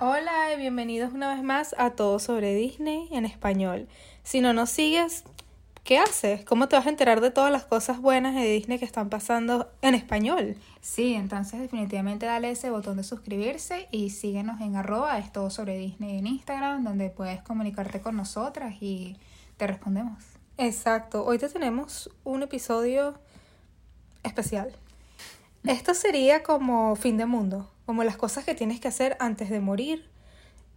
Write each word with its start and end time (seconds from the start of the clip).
Hola 0.00 0.52
y 0.52 0.58
bienvenidos 0.58 1.12
una 1.12 1.32
vez 1.32 1.44
más 1.44 1.72
a 1.78 1.90
Todo 1.90 2.18
sobre 2.18 2.52
Disney 2.52 3.08
en 3.12 3.24
español. 3.24 3.86
Si 4.24 4.40
no 4.40 4.52
nos 4.52 4.70
sigues, 4.70 5.22
¿qué 5.84 5.98
haces? 5.98 6.44
¿Cómo 6.44 6.66
te 6.66 6.74
vas 6.74 6.86
a 6.86 6.90
enterar 6.90 7.20
de 7.20 7.30
todas 7.30 7.52
las 7.52 7.64
cosas 7.64 8.00
buenas 8.00 8.34
de 8.34 8.42
Disney 8.42 8.80
que 8.80 8.84
están 8.84 9.08
pasando 9.08 9.70
en 9.82 9.94
español? 9.94 10.56
Sí, 10.80 11.14
entonces 11.14 11.60
definitivamente 11.60 12.26
dale 12.26 12.50
ese 12.50 12.70
botón 12.70 12.96
de 12.96 13.04
suscribirse 13.04 13.86
y 13.92 14.10
síguenos 14.10 14.60
en 14.60 14.74
arroba 14.74 15.16
es 15.18 15.32
todo 15.32 15.48
sobre 15.48 15.78
Disney 15.78 16.18
en 16.18 16.26
Instagram, 16.26 16.82
donde 16.82 17.10
puedes 17.10 17.40
comunicarte 17.42 18.00
con 18.00 18.16
nosotras 18.16 18.74
y 18.80 19.16
te 19.56 19.68
respondemos. 19.68 20.24
Exacto, 20.58 21.24
hoy 21.24 21.38
te 21.38 21.48
tenemos 21.48 22.10
un 22.24 22.42
episodio 22.42 23.14
especial. 24.24 24.72
Esto 25.62 25.94
sería 25.94 26.42
como 26.42 26.96
fin 26.96 27.16
de 27.16 27.26
mundo, 27.26 27.70
como 27.86 28.04
las 28.04 28.16
cosas 28.16 28.44
que 28.44 28.54
tienes 28.54 28.80
que 28.80 28.88
hacer 28.88 29.16
antes 29.20 29.50
de 29.50 29.60
morir. 29.60 30.08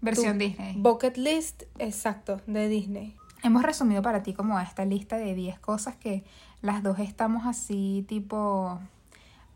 Versión 0.02 0.38
Disney. 0.38 0.76
Bucket 0.78 1.18
list, 1.18 1.64
exacto, 1.80 2.40
de 2.46 2.68
Disney. 2.68 3.16
Hemos 3.44 3.64
resumido 3.64 4.02
para 4.02 4.24
ti 4.24 4.34
como 4.34 4.60
esta 4.60 4.86
lista 4.86 5.18
de 5.18 5.34
10 5.34 5.60
cosas 5.60 5.96
que 5.96 6.24
las 6.62 6.84
dos 6.84 7.00
estamos 7.00 7.46
así 7.46 8.06
tipo, 8.08 8.80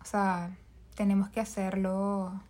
o 0.02 0.06
sea, 0.06 0.52
tenemos 0.96 1.30
que 1.30 1.40
hacerlo. 1.42 2.42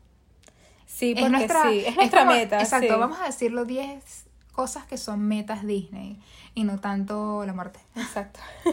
Sí, 0.86 1.12
Es 1.12 1.20
porque 1.22 1.30
nuestra, 1.38 1.64
sí, 1.70 1.84
es 1.86 1.96
nuestra 1.96 2.22
como- 2.22 2.34
meta. 2.34 2.60
Exacto, 2.62 2.94
sí. 2.94 3.00
vamos 3.00 3.20
a 3.20 3.26
decirlo 3.26 3.66
10 3.66 4.26
cosas 4.52 4.86
que 4.86 4.98
son 4.98 5.22
metas 5.28 5.66
Disney 5.66 6.20
y 6.54 6.64
no 6.66 6.80
tanto 6.80 7.46
la 7.46 7.54
muerte. 7.54 7.80
Exacto. 7.96 8.40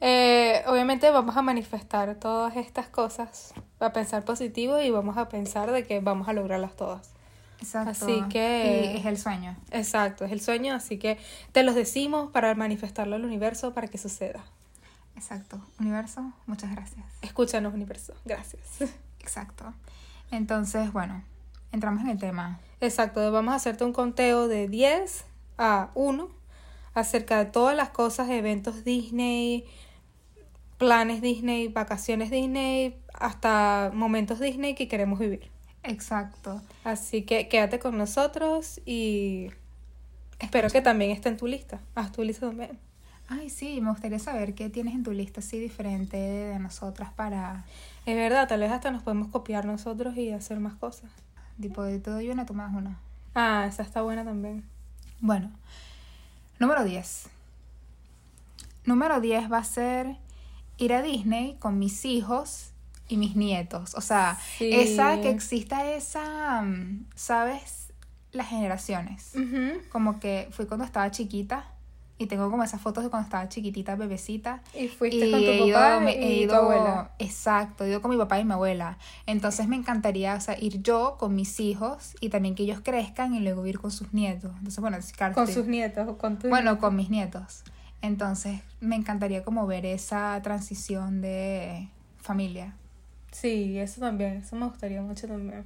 Eh, 0.00 0.62
obviamente 0.66 1.10
vamos 1.10 1.36
a 1.36 1.42
manifestar 1.42 2.14
todas 2.16 2.56
estas 2.56 2.88
cosas, 2.88 3.54
a 3.80 3.92
pensar 3.92 4.24
positivo 4.24 4.80
y 4.80 4.90
vamos 4.90 5.16
a 5.16 5.28
pensar 5.28 5.70
de 5.72 5.84
que 5.86 6.00
vamos 6.00 6.28
a 6.28 6.32
lograrlas 6.32 6.76
todas. 6.76 7.12
Exacto. 7.60 7.90
Así 7.90 8.22
que- 8.28 8.92
Y 8.94 8.98
es 8.98 9.06
el 9.06 9.18
sueño. 9.18 9.56
Exacto, 9.70 10.24
es 10.26 10.32
el 10.32 10.40
sueño, 10.42 10.74
así 10.74 10.98
que 10.98 11.18
te 11.52 11.62
los 11.62 11.74
decimos 11.74 12.30
para 12.30 12.54
manifestarlo 12.54 13.16
al 13.16 13.24
universo 13.24 13.72
para 13.72 13.88
que 13.88 13.96
suceda. 13.96 14.44
Exacto. 15.16 15.58
Universo, 15.80 16.32
muchas 16.46 16.70
gracias. 16.72 17.04
Escúchanos, 17.22 17.72
universo. 17.72 18.12
Gracias. 18.26 18.62
Exacto. 19.20 19.72
Entonces, 20.30 20.92
bueno, 20.92 21.22
entramos 21.72 22.02
en 22.02 22.10
el 22.10 22.18
tema. 22.18 22.60
Exacto, 22.82 23.32
vamos 23.32 23.52
a 23.52 23.56
hacerte 23.56 23.84
un 23.84 23.94
conteo 23.94 24.46
de 24.48 24.68
10 24.68 25.24
a 25.56 25.88
1 25.94 26.28
acerca 26.92 27.38
de 27.38 27.46
todas 27.46 27.74
las 27.74 27.88
cosas, 27.88 28.28
eventos 28.28 28.84
Disney, 28.84 29.64
planes 30.78 31.20
Disney, 31.20 31.68
vacaciones 31.68 32.30
Disney, 32.30 33.00
hasta 33.14 33.90
momentos 33.94 34.40
Disney 34.40 34.74
que 34.74 34.88
queremos 34.88 35.18
vivir. 35.18 35.50
Exacto. 35.82 36.60
Así 36.84 37.22
que 37.22 37.48
quédate 37.48 37.78
con 37.78 37.96
nosotros 37.96 38.80
y 38.84 39.48
espero 40.38 40.68
que 40.68 40.82
también 40.82 41.10
esté 41.10 41.28
en 41.28 41.36
tu 41.36 41.46
lista. 41.46 41.80
Haz 41.94 42.12
tu 42.12 42.22
lista 42.22 42.46
también. 42.46 42.78
Ay, 43.28 43.50
sí, 43.50 43.80
me 43.80 43.90
gustaría 43.90 44.18
saber 44.20 44.54
qué 44.54 44.70
tienes 44.70 44.94
en 44.94 45.02
tu 45.02 45.10
lista 45.10 45.40
así 45.40 45.58
diferente 45.58 46.16
de 46.16 46.58
nosotras 46.60 47.12
para, 47.12 47.64
Es 48.04 48.14
verdad, 48.14 48.46
tal 48.46 48.60
vez 48.60 48.70
hasta 48.70 48.92
nos 48.92 49.02
podemos 49.02 49.28
copiar 49.28 49.64
nosotros 49.64 50.16
y 50.16 50.30
hacer 50.30 50.60
más 50.60 50.74
cosas. 50.74 51.10
tipo, 51.60 51.82
de 51.82 51.98
todo 51.98 52.20
y 52.20 52.30
una, 52.30 52.46
tú 52.46 52.54
más 52.54 52.74
una. 52.74 53.00
Ah, 53.34 53.66
esa 53.68 53.82
está 53.82 54.02
buena 54.02 54.24
también. 54.24 54.64
Bueno, 55.20 55.50
número 56.60 56.84
10. 56.84 57.28
Número 58.84 59.20
10 59.20 59.50
va 59.50 59.58
a 59.58 59.64
ser 59.64 60.16
ir 60.78 60.92
a 60.92 61.02
Disney 61.02 61.56
con 61.58 61.78
mis 61.78 62.04
hijos 62.04 62.70
y 63.08 63.16
mis 63.16 63.36
nietos. 63.36 63.94
O 63.94 64.00
sea, 64.00 64.38
Sí. 64.58 64.70
esa 64.72 65.20
que 65.20 65.30
exista 65.30 65.90
esa, 65.92 66.62
mm, 66.62 67.06
¿sabes? 67.14 67.92
Las 68.32 68.48
generaciones. 68.48 69.32
Como 69.90 70.20
que 70.20 70.48
fui 70.50 70.66
cuando 70.66 70.84
estaba 70.84 71.10
chiquita 71.10 71.64
y 72.18 72.26
tengo 72.26 72.50
como 72.50 72.62
esas 72.64 72.80
fotos 72.80 73.04
de 73.04 73.10
cuando 73.10 73.26
estaba 73.26 73.48
chiquitita, 73.48 73.94
bebecita. 73.94 74.62
Y 74.74 74.88
fuiste 74.88 75.26
Y 75.26 75.30
con 75.30 75.40
tu 75.40 75.46
he 75.50 75.66
ido, 75.66 75.76
papá 75.78 76.00
me- 76.00 76.12
y 76.12 76.16
he 76.42 76.46
tu 76.46 76.52
ido- 76.52 76.56
abuela. 76.56 77.10
Exacto, 77.18 77.84
he 77.84 77.88
ido 77.90 78.02
con 78.02 78.10
mi 78.10 78.16
papá 78.16 78.38
y 78.40 78.44
mi 78.44 78.52
abuela. 78.52 78.98
Entonces 79.26 79.68
me 79.68 79.76
encantaría, 79.76 80.34
o 80.34 80.40
sea, 80.40 80.58
ir 80.58 80.82
yo 80.82 81.16
con 81.18 81.34
mis 81.34 81.60
hijos 81.60 82.14
y 82.20 82.28
también 82.30 82.54
que 82.54 82.64
ellos 82.64 82.80
crezcan 82.82 83.34
y 83.34 83.40
luego 83.40 83.66
ir 83.66 83.78
con 83.78 83.90
sus 83.90 84.12
nietos. 84.12 84.50
Entonces, 84.58 84.80
bueno, 84.80 84.98
Con 85.34 85.46
sus 85.46 85.66
nietos 85.66 86.08
o 86.08 86.18
con 86.18 86.38
tu 86.38 86.48
bueno, 86.48 86.78
con 86.78 86.96
mis 86.96 87.08
nietos. 87.10 87.62
Entonces, 88.06 88.60
me 88.80 88.96
encantaría 88.96 89.44
como 89.44 89.66
ver 89.66 89.86
esa 89.86 90.40
transición 90.42 91.20
de 91.20 91.88
familia. 92.18 92.74
Sí, 93.30 93.78
eso 93.78 94.00
también, 94.00 94.38
eso 94.38 94.56
me 94.56 94.66
gustaría 94.66 95.00
mucho 95.02 95.28
también. 95.28 95.64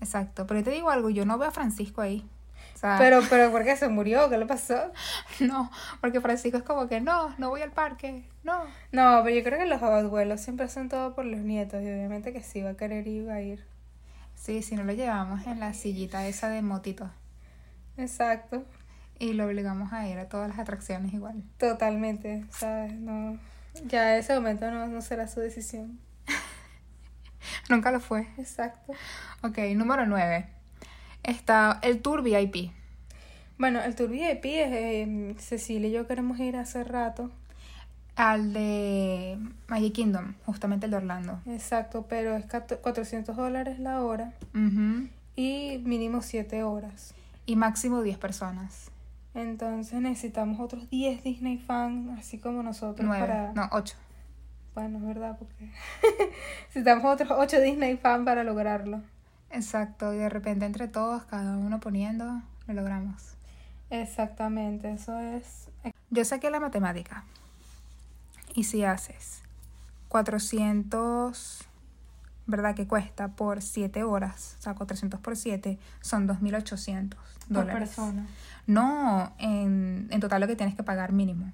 Exacto, 0.00 0.46
pero 0.46 0.60
yo 0.60 0.64
te 0.64 0.70
digo 0.70 0.90
algo, 0.90 1.10
yo 1.10 1.24
no 1.24 1.38
veo 1.38 1.48
a 1.48 1.52
Francisco 1.52 2.00
ahí. 2.02 2.28
O 2.74 2.78
sea, 2.78 2.98
Pero, 2.98 3.20
pero, 3.30 3.50
¿por 3.50 3.64
qué 3.64 3.76
se 3.76 3.88
murió? 3.88 4.28
¿Qué 4.30 4.38
le 4.38 4.46
pasó? 4.46 4.92
no, 5.40 5.70
porque 6.00 6.20
Francisco 6.20 6.58
es 6.58 6.64
como 6.64 6.88
que 6.88 7.00
no, 7.00 7.34
no 7.38 7.50
voy 7.50 7.62
al 7.62 7.72
parque, 7.72 8.24
no. 8.42 8.74
No, 8.92 9.20
pero 9.22 9.36
yo 9.36 9.44
creo 9.44 9.58
que 9.58 9.66
los 9.66 9.82
abuelos 9.82 10.40
siempre 10.40 10.64
hacen 10.66 10.88
todo 10.88 11.14
por 11.14 11.26
los 11.26 11.40
nietos 11.40 11.82
y 11.82 11.86
obviamente 11.86 12.32
que 12.32 12.42
sí 12.42 12.62
va 12.62 12.70
a 12.70 12.76
querer 12.76 13.06
ir, 13.06 13.28
va 13.28 13.34
a 13.34 13.42
ir. 13.42 13.62
Sí, 14.36 14.62
si 14.62 14.76
no 14.76 14.84
lo 14.84 14.92
llevamos 14.92 15.44
en 15.46 15.58
la 15.60 15.74
sillita 15.74 16.26
esa 16.28 16.48
de 16.48 16.62
motito 16.62 17.10
Exacto, 17.96 18.64
y 19.18 19.32
lo 19.34 19.46
obligamos 19.46 19.92
a 19.92 20.08
ir 20.08 20.18
a 20.18 20.28
todas 20.28 20.48
las 20.48 20.58
atracciones 20.58 21.12
igual. 21.14 21.42
totalmente, 21.58 22.44
¿sabes? 22.50 22.92
No, 22.94 23.38
ya 23.86 24.16
ese 24.16 24.34
momento 24.34 24.70
no, 24.70 24.86
no 24.86 25.00
será 25.02 25.28
su 25.28 25.40
decisión. 25.40 25.98
Nunca 27.68 27.90
lo 27.90 28.00
fue. 28.00 28.26
Exacto. 28.38 28.92
Ok, 29.42 29.58
número 29.74 30.06
9. 30.06 30.46
Está 31.22 31.78
el 31.82 32.00
tour 32.02 32.22
VIP. 32.22 32.70
Bueno, 33.58 33.80
el 33.82 33.94
tour 33.94 34.08
VIP, 34.10 34.44
es, 34.46 34.72
eh, 34.72 35.34
Cecilia 35.38 35.88
y 35.88 35.92
yo 35.92 36.06
queremos 36.06 36.38
ir 36.40 36.56
hace 36.56 36.82
rato. 36.84 37.30
Al 38.16 38.52
de 38.52 39.38
Magic 39.66 39.92
Kingdom, 39.92 40.34
justamente 40.46 40.86
el 40.86 40.92
de 40.92 40.98
Orlando. 40.98 41.40
Exacto, 41.46 42.06
pero 42.08 42.36
es 42.36 42.46
cato- 42.46 42.78
400 42.80 43.36
dólares 43.36 43.78
la 43.80 44.02
hora 44.02 44.32
y 45.36 45.80
mínimo 45.84 46.22
7 46.22 46.62
horas. 46.62 47.12
Y 47.46 47.56
máximo 47.56 48.02
10 48.02 48.18
personas. 48.18 48.90
Entonces 49.34 50.00
necesitamos 50.00 50.60
otros 50.60 50.88
10 50.90 51.24
Disney 51.24 51.58
fans, 51.58 52.18
así 52.18 52.38
como 52.38 52.62
nosotros, 52.62 53.06
9. 53.06 53.26
para... 53.26 53.52
No, 53.52 53.68
8. 53.72 53.96
Bueno, 54.74 54.98
es 54.98 55.04
verdad, 55.04 55.36
porque 55.38 55.70
necesitamos 56.68 57.04
otros 57.04 57.30
8 57.32 57.60
Disney 57.60 57.96
fans 57.96 58.24
para 58.24 58.44
lograrlo. 58.44 59.02
Exacto, 59.50 60.14
y 60.14 60.18
de 60.18 60.28
repente 60.28 60.66
entre 60.66 60.88
todos, 60.88 61.24
cada 61.24 61.56
uno 61.56 61.80
poniendo, 61.80 62.42
lo 62.66 62.74
logramos. 62.74 63.34
Exactamente, 63.90 64.92
eso 64.92 65.18
es... 65.18 65.68
Yo 66.10 66.24
saqué 66.24 66.50
la 66.50 66.60
matemática. 66.60 67.24
Y 68.54 68.64
si 68.64 68.84
haces 68.84 69.42
400, 70.08 71.68
¿verdad? 72.46 72.74
Que 72.74 72.86
cuesta 72.86 73.28
por 73.28 73.62
7 73.62 74.02
horas, 74.04 74.56
o 74.58 74.62
sea, 74.62 74.74
400 74.74 75.20
por 75.20 75.36
7, 75.36 75.78
son 76.00 76.28
2.800 76.28 77.08
Por 77.10 77.18
dólares. 77.48 77.78
persona. 77.90 78.26
No, 78.66 79.32
en, 79.38 80.08
en 80.10 80.20
total 80.20 80.40
lo 80.40 80.46
que 80.46 80.56
tienes 80.56 80.74
que 80.74 80.82
pagar 80.82 81.12
mínimo. 81.12 81.52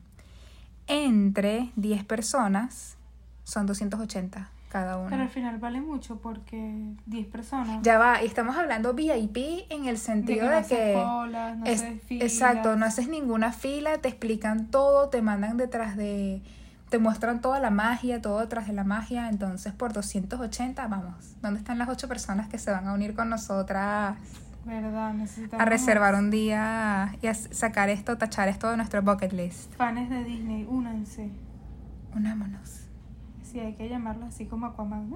Entre 0.87 1.71
10 1.77 2.05
personas 2.05 2.97
son 3.45 3.67
280 3.67 4.51
cada 4.71 4.99
uno. 4.99 5.09
Pero 5.11 5.23
al 5.23 5.29
final 5.29 5.59
vale 5.59 5.81
mucho 5.81 6.17
porque 6.21 6.95
10 7.07 7.27
personas. 7.27 7.83
Ya 7.83 7.99
va, 7.99 8.23
y 8.23 8.27
estamos 8.27 8.57
hablando 8.57 8.95
VIP 8.95 9.67
en 9.71 9.87
el 9.87 9.95
de 9.95 9.97
sentido 9.97 10.41
que 10.41 10.45
no 10.45 10.51
de 10.51 10.57
haces 10.57 10.79
que... 10.79 10.93
colas, 10.95 11.57
no 11.59 11.67
es- 11.67 11.83
haces 11.83 12.03
filas. 12.05 12.33
exacto, 12.33 12.77
no 12.77 12.87
haces 12.87 13.09
ninguna 13.09 13.53
fila, 13.53 13.99
te 13.99 14.09
explican 14.09 14.67
todo, 14.71 15.09
te 15.09 15.23
mandan 15.23 15.57
detrás 15.57 15.97
de... 15.97 16.43
Te 16.91 16.99
muestran 16.99 17.41
toda 17.41 17.61
la 17.61 17.71
magia, 17.71 18.21
todo 18.21 18.41
detrás 18.41 18.67
de 18.67 18.75
la 18.75 18.85
magia. 18.85 19.29
Entonces, 19.29 19.73
por 19.73 19.93
280, 19.93 20.87
vamos. 20.89 21.37
¿Dónde 21.41 21.61
están 21.61 21.79
las 21.79 21.89
ocho 21.89 22.09
personas 22.09 22.49
que 22.49 22.59
se 22.59 22.71
van 22.71 22.87
a 22.87 22.93
unir 22.93 23.15
con 23.15 23.31
nosotras 23.31 24.17
¿Verdad? 24.65 25.15
Necesitamos 25.15 25.67
a 25.67 25.69
reservar 25.69 26.15
un 26.15 26.31
día 26.31 27.17
y 27.23 27.27
a 27.29 27.35
sacar 27.35 27.89
esto, 27.89 28.19
tachar 28.19 28.49
esto 28.49 28.71
de 28.71 28.77
nuestro 28.77 29.03
bucket 29.03 29.33
list? 29.33 29.73
Fans 29.75 30.11
de 30.11 30.25
Disney, 30.25 30.67
únanse. 30.69 31.31
Unámonos. 32.15 32.87
Sí, 33.43 33.59
hay 33.59 33.75
que 33.75 33.89
llamarlo 33.89 34.27
así 34.27 34.47
como 34.47 34.67
Aquaman. 34.67 35.15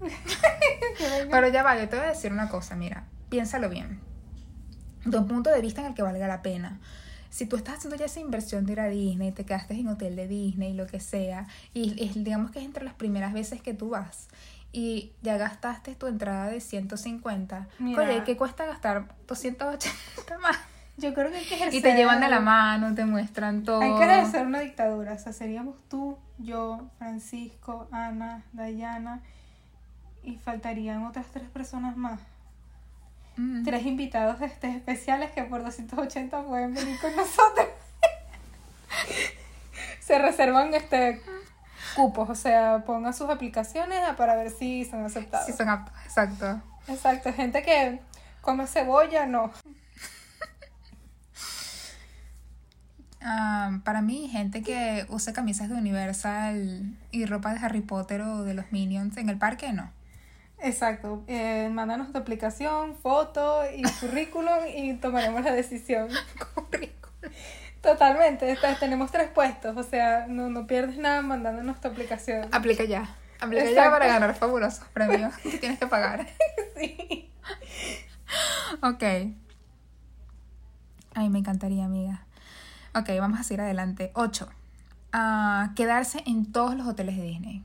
Pero 1.30 1.48
ya 1.48 1.62
va, 1.62 1.78
yo 1.78 1.88
te 1.88 1.96
voy 1.96 2.06
a 2.06 2.08
decir 2.10 2.32
una 2.32 2.48
cosa, 2.48 2.76
mira, 2.76 3.04
piénsalo 3.28 3.68
bien. 3.68 4.00
De 5.04 5.18
un 5.18 5.26
punto 5.26 5.50
de 5.50 5.60
vista 5.60 5.80
en 5.80 5.88
el 5.88 5.94
que 5.94 6.02
valga 6.02 6.28
la 6.28 6.42
pena. 6.42 6.78
Si 7.30 7.46
tú 7.46 7.56
estás 7.56 7.76
haciendo 7.78 7.96
ya 7.96 8.06
esa 8.06 8.20
inversión 8.20 8.66
de 8.66 8.72
ir 8.72 8.80
a 8.80 8.88
Disney, 8.88 9.32
te 9.32 9.44
quedaste 9.44 9.74
en 9.74 9.88
hotel 9.88 10.16
de 10.16 10.26
Disney, 10.28 10.72
lo 10.74 10.86
que 10.86 11.00
sea, 11.00 11.46
y 11.74 12.02
es- 12.02 12.22
digamos 12.22 12.50
que 12.50 12.58
es 12.60 12.64
entre 12.64 12.84
las 12.84 12.94
primeras 12.94 13.32
veces 13.32 13.60
que 13.62 13.74
tú 13.74 13.90
vas, 13.90 14.28
y 14.72 15.12
ya 15.22 15.36
gastaste 15.36 15.94
tu 15.94 16.06
entrada 16.06 16.48
de 16.48 16.60
150, 16.60 17.68
Mira. 17.78 18.02
oye, 18.02 18.24
¿qué 18.24 18.36
cuesta 18.36 18.66
gastar 18.66 19.14
280 19.26 20.38
más? 20.38 20.56
Yo 20.98 21.12
creo 21.12 21.30
que 21.30 21.36
hay 21.36 21.44
que 21.44 21.54
ejercer. 21.56 21.74
Y 21.78 21.82
te 21.82 21.94
llevan 21.94 22.20
de 22.20 22.28
la 22.28 22.40
mano, 22.40 22.94
te 22.94 23.04
muestran 23.04 23.64
todo. 23.64 23.82
Hay 23.82 23.94
que 23.96 24.04
ejercer 24.04 24.46
una 24.46 24.60
dictadura. 24.60 25.12
O 25.12 25.18
sea, 25.18 25.34
seríamos 25.34 25.76
tú, 25.90 26.16
yo, 26.38 26.88
Francisco, 26.98 27.86
Ana, 27.90 28.44
Dayana. 28.54 29.20
Y 30.22 30.36
faltarían 30.36 31.04
otras 31.04 31.26
tres 31.32 31.48
personas 31.50 31.96
más. 31.98 32.18
Mm. 33.36 33.64
tres 33.64 33.84
invitados 33.84 34.40
este, 34.40 34.68
especiales 34.68 35.30
que 35.32 35.42
por 35.44 35.62
280 35.62 36.42
pueden 36.42 36.74
venir 36.74 36.98
con 37.00 37.14
nosotros. 37.14 37.66
Se 40.00 40.18
reservan 40.18 40.72
este 40.74 41.20
cupos, 41.94 42.28
o 42.30 42.34
sea, 42.34 42.84
pongan 42.84 43.14
sus 43.14 43.28
aplicaciones 43.28 44.00
para 44.16 44.36
ver 44.36 44.50
si 44.50 44.84
son 44.84 45.04
aceptados. 45.04 45.46
Sí, 45.46 45.52
son 45.52 45.68
aptos, 45.68 45.94
exacto. 46.04 46.62
Exacto, 46.88 47.32
gente 47.32 47.62
que 47.62 48.00
come 48.40 48.66
cebolla, 48.66 49.26
no. 49.26 49.52
Ah, 53.28 53.80
para 53.82 54.02
mí, 54.02 54.28
gente 54.28 54.62
que 54.62 55.04
usa 55.08 55.32
camisas 55.32 55.68
de 55.68 55.74
Universal 55.74 56.96
y 57.10 57.26
ropa 57.26 57.52
de 57.52 57.58
Harry 57.58 57.80
Potter 57.80 58.20
o 58.20 58.44
de 58.44 58.54
los 58.54 58.70
Minions 58.70 59.16
en 59.16 59.28
el 59.28 59.36
parque, 59.36 59.72
no. 59.72 59.90
Exacto, 60.66 61.22
eh, 61.28 61.68
mándanos 61.70 62.10
tu 62.10 62.18
aplicación, 62.18 62.96
foto 62.96 63.62
y 63.72 63.82
currículum 64.00 64.66
y 64.74 64.94
tomaremos 64.94 65.44
la 65.44 65.52
decisión. 65.52 66.08
Totalmente, 67.80 68.58
tenemos 68.80 69.12
tres 69.12 69.30
puestos, 69.30 69.76
o 69.76 69.82
sea, 69.84 70.26
no, 70.26 70.50
no 70.50 70.66
pierdes 70.66 70.98
nada 70.98 71.22
mandándonos 71.22 71.80
tu 71.80 71.86
aplicación. 71.86 72.48
Aplica 72.50 72.82
ya. 72.82 73.14
Aplica 73.38 73.70
ya 73.70 73.90
para 73.90 74.08
ganar 74.08 74.34
fabulosos 74.34 74.84
premios 74.88 75.36
que 75.42 75.58
tienes 75.58 75.78
que 75.78 75.86
pagar. 75.86 76.26
Sí. 76.76 77.30
Ok. 78.82 79.02
Ay, 81.14 81.30
me 81.30 81.38
encantaría, 81.38 81.84
amiga. 81.84 82.26
Ok, 82.92 83.10
vamos 83.20 83.38
a 83.38 83.44
seguir 83.44 83.60
adelante. 83.60 84.10
8. 84.14 84.48
quedarse 85.76 86.24
en 86.26 86.50
todos 86.50 86.74
los 86.74 86.88
hoteles 86.88 87.16
de 87.16 87.22
Disney. 87.22 87.64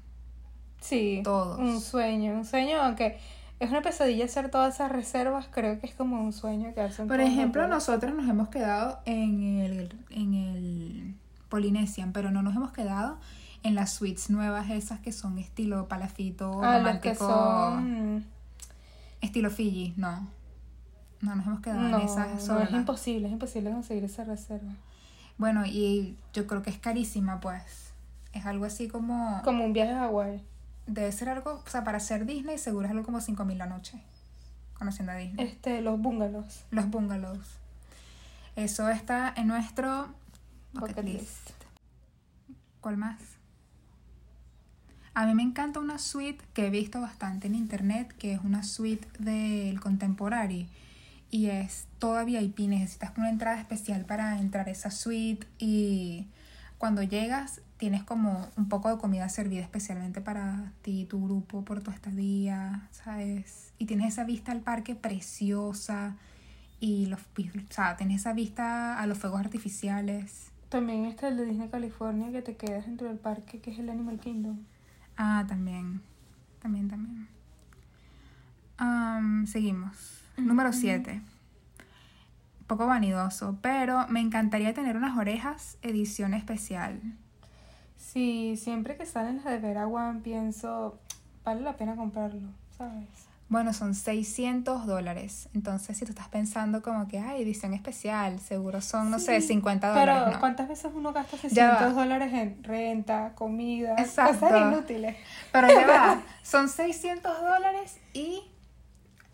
Sí, 0.82 1.22
Todos. 1.24 1.58
un 1.60 1.80
sueño, 1.80 2.34
un 2.34 2.44
sueño, 2.46 2.82
aunque 2.82 3.18
es 3.60 3.70
una 3.70 3.82
pesadilla 3.82 4.26
hacer 4.26 4.50
todas 4.50 4.76
esas 4.76 4.92
reservas, 4.92 5.48
creo 5.52 5.80
que 5.80 5.88
es 5.88 5.94
como 5.94 6.20
un 6.22 6.34
sueño 6.34 6.74
quedarse 6.74 7.04
en 7.04 7.08
Por 7.08 7.22
ejemplo, 7.22 7.68
nosotros 7.68 8.14
nos 8.14 8.28
hemos 8.28 8.50
quedado 8.50 9.00
en 9.06 9.44
el, 9.62 9.96
en 10.10 10.34
el 10.34 11.16
Polynesian, 11.50 12.12
pero 12.12 12.32
no 12.32 12.42
nos 12.42 12.56
hemos 12.56 12.72
quedado 12.72 13.20
en 13.64 13.76
las 13.76 13.94
suites 13.94 14.30
nuevas 14.32 14.70
esas 14.72 15.00
que 15.00 15.12
son 15.12 15.38
estilo 15.38 15.88
palafito, 15.88 16.60
Ah, 16.64 17.00
que 17.00 17.14
son... 17.14 18.26
estilo 19.22 19.52
Fiji, 19.52 19.94
no. 19.98 20.28
No 21.22 21.36
nos 21.36 21.46
hemos 21.46 21.60
quedado 21.62 21.82
No, 21.82 22.00
en 22.00 22.06
esas 22.08 22.28
no, 22.30 22.34
es 22.38 22.44
solas. 22.44 22.72
imposible, 22.72 23.28
es 23.28 23.34
imposible 23.34 23.70
conseguir 23.70 24.04
esa 24.04 24.24
reserva. 24.24 24.72
Bueno, 25.38 25.66
y 25.68 26.18
yo 26.34 26.48
creo 26.48 26.64
que 26.64 26.72
es 26.72 26.80
carísima, 26.80 27.40
pues. 27.40 27.94
Es 28.34 28.48
algo 28.48 28.66
así 28.66 28.88
como... 28.88 29.40
Como 29.44 29.64
un 29.66 29.74
viaje 29.74 29.92
a 29.92 30.00
Hawái. 30.00 30.42
Debe 30.88 31.12
ser 31.12 31.30
algo, 31.30 31.62
o 31.66 31.70
sea, 31.70 31.84
para 31.84 31.98
hacer 31.98 32.26
Disney 32.26 32.58
seguro 32.58 32.86
es 32.86 32.92
algo 32.92 33.04
como 33.04 33.22
5 33.22 33.46
mil 33.46 33.58
la 33.58 33.68
noche. 33.68 34.02
Conociendo 34.74 35.12
a 35.12 35.16
Disney. 35.16 35.46
Este, 35.46 35.82
los 35.82 36.00
bungalows. 36.00 36.66
Los 36.72 36.90
bungalows. 36.90 37.58
Eso 38.56 38.90
está 38.90 39.34
en 39.36 39.48
nuestro 39.48 40.08
bucket 40.74 40.96
Bucket 40.96 41.06
list. 41.06 41.20
list. 41.20 41.52
¿Cuál 42.82 42.98
más? 42.98 43.20
A 45.14 45.26
mí 45.26 45.36
me 45.36 45.44
encanta 45.44 45.80
una 45.80 46.00
suite 46.00 46.44
que 46.54 46.68
he 46.68 46.70
visto 46.70 47.02
bastante 47.02 47.48
en 47.48 47.56
internet, 47.56 48.16
que 48.18 48.34
es 48.34 48.40
una 48.44 48.64
suite 48.64 49.08
del 49.20 49.80
Contemporary. 49.82 50.70
Y 51.30 51.48
es 51.48 51.88
toda 52.00 52.24
VIP, 52.24 52.60
necesitas 52.62 53.12
una 53.18 53.30
entrada 53.30 53.60
especial 53.60 54.06
para 54.06 54.40
entrar 54.40 54.68
a 54.68 54.72
esa 54.72 54.90
suite. 54.90 55.48
Y 55.60 56.28
cuando 56.78 57.04
llegas, 57.04 57.62
tienes 57.82 58.04
como 58.04 58.48
un 58.58 58.70
poco 58.70 58.92
de 58.92 59.02
comida 59.02 59.28
servida 59.28 59.64
especialmente 59.64 60.22
para 60.22 60.72
ti, 60.84 61.08
tu 61.10 61.26
grupo, 61.26 61.66
por 61.66 61.82
tu 61.82 61.90
estadía, 61.90 62.88
¿sabes? 62.92 63.74
Y 63.80 63.88
tienes 63.88 64.14
esa 64.14 64.24
vista 64.24 64.52
al 64.52 64.60
parque 64.60 64.94
preciosa. 64.94 66.16
Y 66.80 67.08
los, 67.08 67.22
o 67.22 67.74
sea, 67.74 67.98
tienes 67.98 68.22
esa 68.22 68.34
vista 68.34 69.00
a 69.00 69.08
los 69.08 69.18
fuegos 69.18 69.40
artificiales. 69.40 70.52
También 70.70 71.06
está 71.06 71.30
el 71.30 71.38
de 71.38 71.46
Disney 71.46 71.70
California 71.70 72.32
que 72.32 72.44
te 72.44 72.56
quedas 72.56 72.86
dentro 72.86 73.08
del 73.08 73.18
parque, 73.18 73.60
que 73.62 73.72
es 73.72 73.80
el 73.80 73.90
Animal 73.90 74.20
Kingdom. 74.20 74.60
Ah, 75.18 75.44
también. 75.48 76.04
También, 76.62 76.88
también. 76.88 77.28
Am, 78.78 79.48
seguimos. 79.48 80.22
Número 80.38 80.72
7. 80.72 81.20
Poco 82.68 82.86
vanidoso, 82.86 83.58
pero 83.64 84.08
me 84.08 84.20
encantaría 84.20 84.72
tener 84.76 84.98
unas 84.98 85.18
orejas 85.18 85.80
edición 85.82 86.36
especial. 86.36 87.02
Sí, 88.02 88.58
siempre 88.58 88.98
que 88.98 89.06
salen 89.06 89.38
las 89.38 89.46
de 89.46 89.60
Vera 89.60 89.88
One 89.88 90.22
pienso, 90.22 90.98
vale 91.46 91.62
la 91.62 91.78
pena 91.78 91.96
comprarlo, 91.96 92.50
¿sabes? 92.78 93.08
Bueno, 93.48 93.74
son 93.74 93.94
600 93.96 94.86
dólares. 94.88 95.50
Entonces, 95.54 95.98
si 95.98 96.06
tú 96.06 96.12
estás 96.12 96.30
pensando 96.30 96.82
como 96.82 97.08
que, 97.10 97.20
ay, 97.20 97.42
edición 97.44 97.74
especial, 97.74 98.40
seguro 98.40 98.80
son, 98.82 99.12
no 99.12 99.20
sé, 99.20 99.42
Sí, 99.42 99.48
50 99.50 99.90
dólares. 99.90 100.16
Pero, 100.24 100.32
no. 100.34 100.40
¿cuántas 100.40 100.70
veces 100.70 100.90
uno 100.96 101.12
gasta 101.12 101.36
Ya 101.50 101.68
va. 101.72 101.80
600 101.80 101.96
dólares 101.96 102.34
en 102.34 102.64
renta, 102.64 103.34
comida, 103.36 103.96
Exacto. 103.98 104.40
cosas 104.40 104.62
inútiles? 104.62 105.18
Pero 105.52 105.68
ya 105.68 105.86
va, 105.88 106.24
son 106.44 106.70
600 106.70 107.42
dólares 107.42 107.98
y 108.14 108.42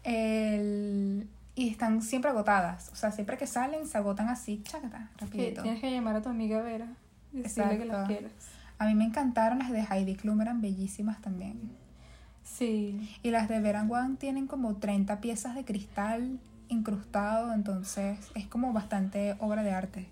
el 0.03 1.27
y 1.55 1.69
están 1.69 2.01
siempre 2.03 2.29
agotadas. 2.29 2.89
O 2.93 2.95
sea, 2.95 3.11
siempre 3.11 3.37
que 3.37 3.47
salen 3.47 3.87
se 3.87 3.97
agotan 3.97 4.29
así, 4.29 4.61
chacata, 4.63 5.09
Que 5.17 5.25
rapidito. 5.25 5.61
tienes 5.63 5.81
que 5.81 5.91
llamar 5.91 6.15
a 6.17 6.21
tu 6.21 6.29
amiga 6.29 6.61
Vera 6.61 6.87
y 7.33 7.41
decirle 7.41 7.77
que 7.79 7.85
las 7.85 8.07
quieres. 8.07 8.31
A 8.79 8.85
mí 8.85 8.95
me 8.95 9.05
encantaron 9.05 9.59
las 9.59 9.71
de 9.71 9.81
Heidi 9.81 10.15
Klum, 10.15 10.41
eran 10.41 10.61
bellísimas 10.61 11.21
también. 11.21 11.59
Sí, 12.43 13.17
Y 13.23 13.31
las 13.31 13.49
de 13.49 13.59
Veran 13.59 13.91
One 13.91 14.15
tienen 14.15 14.47
como 14.47 14.75
30 14.75 15.19
piezas 15.19 15.53
de 15.55 15.65
cristal 15.65 16.39
incrustado, 16.69 17.53
entonces 17.53 18.19
es 18.35 18.47
como 18.47 18.73
bastante 18.73 19.35
obra 19.39 19.63
de 19.63 19.71
arte. 19.71 20.07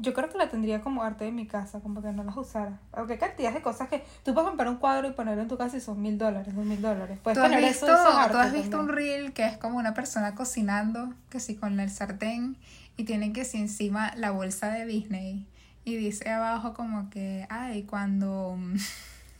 yo 0.00 0.14
creo 0.14 0.28
que 0.28 0.38
la 0.38 0.48
tendría 0.48 0.80
como 0.80 1.02
arte 1.02 1.24
de 1.24 1.32
mi 1.32 1.46
casa, 1.46 1.80
como 1.80 2.00
que 2.00 2.12
no 2.12 2.22
las 2.22 2.36
usara. 2.36 2.78
Aunque 2.92 3.14
hay 3.14 3.18
cantidades 3.18 3.56
de 3.56 3.62
cosas 3.62 3.88
que 3.88 4.04
tú 4.24 4.32
puedes 4.32 4.48
comprar 4.48 4.68
un 4.68 4.76
cuadro 4.76 5.08
y 5.08 5.12
ponerlo 5.12 5.42
en 5.42 5.48
tu 5.48 5.58
casa 5.58 5.76
y 5.76 5.80
son 5.80 6.00
mil 6.00 6.16
dólares, 6.16 6.54
dos 6.54 6.64
mil 6.64 6.80
dólares. 6.80 7.18
Puedes 7.22 7.38
¿Tú 7.38 7.44
has, 7.44 7.56
visto, 7.56 7.86
eso, 7.86 8.30
tú 8.30 8.36
has 8.38 8.52
visto 8.52 8.78
un 8.78 8.88
reel 8.88 9.32
que 9.32 9.44
es 9.44 9.56
como 9.56 9.76
una 9.78 9.94
persona 9.94 10.34
cocinando, 10.34 11.12
que 11.30 11.40
sí, 11.40 11.56
con 11.56 11.80
el 11.80 11.90
sartén, 11.90 12.56
y 12.96 13.04
tiene 13.04 13.32
que 13.32 13.44
sí 13.44 13.58
encima 13.58 14.14
la 14.14 14.30
bolsa 14.30 14.70
de 14.70 14.86
Disney, 14.86 15.46
y 15.88 15.96
dice 15.96 16.28
abajo 16.30 16.74
como 16.74 17.08
que, 17.10 17.46
ay, 17.48 17.84
cuando, 17.84 18.58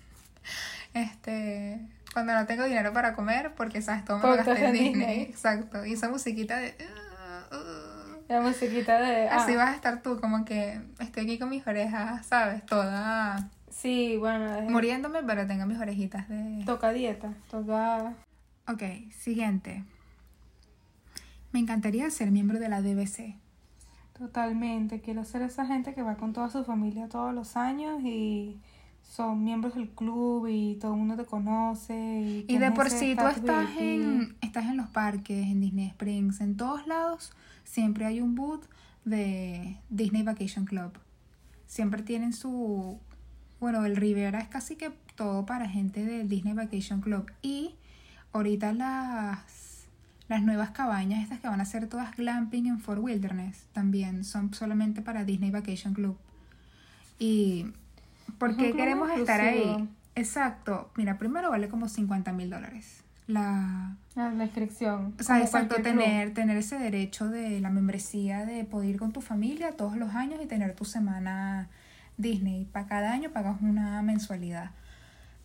este, 0.94 1.80
cuando 2.12 2.32
no 2.34 2.46
tengo 2.46 2.64
dinero 2.64 2.92
para 2.92 3.14
comer, 3.14 3.52
porque 3.54 3.82
sabes, 3.82 4.04
todo 4.04 4.18
me 4.18 4.28
lo 4.28 4.36
gasté 4.36 4.64
en 4.64 4.72
Disney. 4.72 4.88
Disney. 4.94 5.22
Exacto, 5.22 5.84
y 5.84 5.92
esa 5.92 6.08
musiquita 6.08 6.56
de... 6.56 6.74
"Uh, 7.50 7.54
uh". 7.54 8.24
La 8.28 8.40
musiquita 8.40 9.00
de... 9.00 9.28
Así 9.28 9.52
ah, 9.54 9.56
vas 9.56 9.68
a 9.70 9.74
estar 9.74 10.02
tú, 10.02 10.20
como 10.20 10.44
que 10.44 10.80
estoy 10.98 11.24
aquí 11.24 11.38
con 11.38 11.48
mis 11.48 11.66
orejas, 11.66 12.26
¿sabes? 12.26 12.64
Toda 12.66 13.48
Sí, 13.70 14.16
bueno, 14.18 14.60
muriéndome, 14.62 15.22
pero 15.22 15.46
tengo 15.46 15.64
mis 15.66 15.78
orejitas 15.78 16.28
de... 16.28 16.62
toca 16.66 16.90
dieta, 16.90 17.32
toca... 17.50 18.14
Ok, 18.66 18.82
siguiente. 19.16 19.84
Me 21.52 21.60
encantaría 21.60 22.10
ser 22.10 22.30
miembro 22.30 22.58
de 22.58 22.68
la 22.68 22.82
DBC. 22.82 23.36
Totalmente, 24.18 25.00
quiero 25.00 25.24
ser 25.24 25.42
esa 25.42 25.64
gente 25.64 25.94
que 25.94 26.02
va 26.02 26.16
con 26.16 26.32
toda 26.32 26.50
su 26.50 26.64
familia 26.64 27.08
todos 27.08 27.32
los 27.32 27.56
años 27.56 28.02
y 28.02 28.58
son 29.02 29.44
miembros 29.44 29.74
del 29.74 29.88
club 29.88 30.48
y 30.48 30.74
todo 30.80 30.92
el 30.92 30.98
mundo 30.98 31.16
te 31.16 31.24
conoce. 31.24 31.94
Y, 31.94 32.44
Y 32.48 32.58
de 32.58 32.72
por 32.72 32.90
sí 32.90 33.14
tú 33.16 33.26
estás 33.26 33.70
en, 33.78 34.36
estás 34.40 34.66
en 34.66 34.76
los 34.76 34.88
parques, 34.88 35.46
en 35.46 35.60
Disney 35.60 35.86
Springs, 35.86 36.40
en 36.40 36.56
todos 36.56 36.86
lados, 36.86 37.32
siempre 37.64 38.06
hay 38.06 38.20
un 38.20 38.34
boot 38.34 38.68
de 39.04 39.78
Disney 39.88 40.22
Vacation 40.22 40.64
Club. 40.64 40.98
Siempre 41.66 42.02
tienen 42.02 42.32
su... 42.32 42.98
Bueno, 43.60 43.84
el 43.84 43.96
Riviera 43.96 44.40
es 44.40 44.48
casi 44.48 44.76
que 44.76 44.90
todo 45.14 45.46
para 45.46 45.68
gente 45.68 46.04
del 46.04 46.28
Disney 46.28 46.54
Vacation 46.54 47.00
Club. 47.00 47.30
Y 47.42 47.74
ahorita 48.32 48.72
las, 48.72 49.57
las 50.28 50.42
nuevas 50.42 50.70
cabañas, 50.70 51.22
estas 51.22 51.40
que 51.40 51.48
van 51.48 51.60
a 51.60 51.64
ser 51.64 51.88
todas 51.88 52.16
glamping 52.16 52.66
en 52.66 52.80
Fort 52.80 53.00
Wilderness, 53.02 53.64
también 53.72 54.24
son 54.24 54.52
solamente 54.54 55.02
para 55.02 55.24
Disney 55.24 55.50
Vacation 55.50 55.94
Club. 55.94 56.16
Y... 57.18 57.66
¿Por 58.38 58.56
qué 58.56 58.72
queremos 58.74 59.10
estar 59.10 59.40
ahí? 59.40 59.88
Exacto. 60.14 60.90
Mira, 60.96 61.18
primero 61.18 61.50
vale 61.50 61.68
como 61.68 61.88
50 61.88 62.32
mil 62.32 62.50
dólares. 62.50 63.02
La, 63.26 63.96
Ah, 64.18 64.32
la 64.36 64.44
inscripción. 64.44 65.14
o 65.18 65.22
sea, 65.22 65.40
exacto, 65.40 65.76
club. 65.76 65.84
tener, 65.84 66.34
tener 66.34 66.56
ese 66.56 66.76
derecho 66.76 67.28
de 67.28 67.60
la 67.60 67.70
membresía 67.70 68.44
de 68.44 68.64
poder 68.64 68.90
ir 68.90 68.98
con 68.98 69.12
tu 69.12 69.20
familia 69.20 69.76
todos 69.76 69.96
los 69.96 70.14
años 70.14 70.40
y 70.42 70.46
tener 70.46 70.74
tu 70.74 70.84
semana 70.84 71.68
Disney. 72.16 72.64
Para 72.64 72.86
cada 72.86 73.12
año 73.12 73.30
pagas 73.30 73.62
una 73.62 74.02
mensualidad 74.02 74.72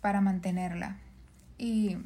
para 0.00 0.20
mantenerla. 0.20 0.96
Y 1.56 1.98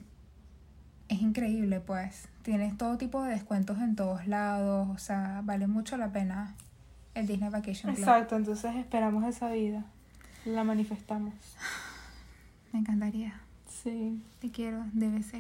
es 1.09 1.21
increíble, 1.23 1.81
pues. 1.81 2.29
Tienes 2.43 2.77
todo 2.79 2.97
tipo 2.99 3.23
de 3.23 3.31
descuentos 3.33 3.79
en 3.79 3.97
todos 3.97 4.27
lados. 4.27 4.89
O 4.91 4.99
sea, 4.99 5.43
vale 5.45 5.67
mucho 5.67 5.97
la 5.97 6.13
pena 6.13 6.55
el 7.15 7.27
Disney 7.27 7.51
Vacation 7.51 7.95
Club. 7.95 7.99
Exacto, 8.07 8.37
entonces 8.37 8.77
esperamos 8.77 9.25
esa 9.25 9.51
vida. 9.51 9.85
La 10.45 10.65
manifestamos. 10.65 11.35
Me 12.73 12.81
encantaría. 12.81 13.35
Sí. 13.69 14.23
Te 14.41 14.51
quiero, 14.51 14.85
DBC. 14.93 15.35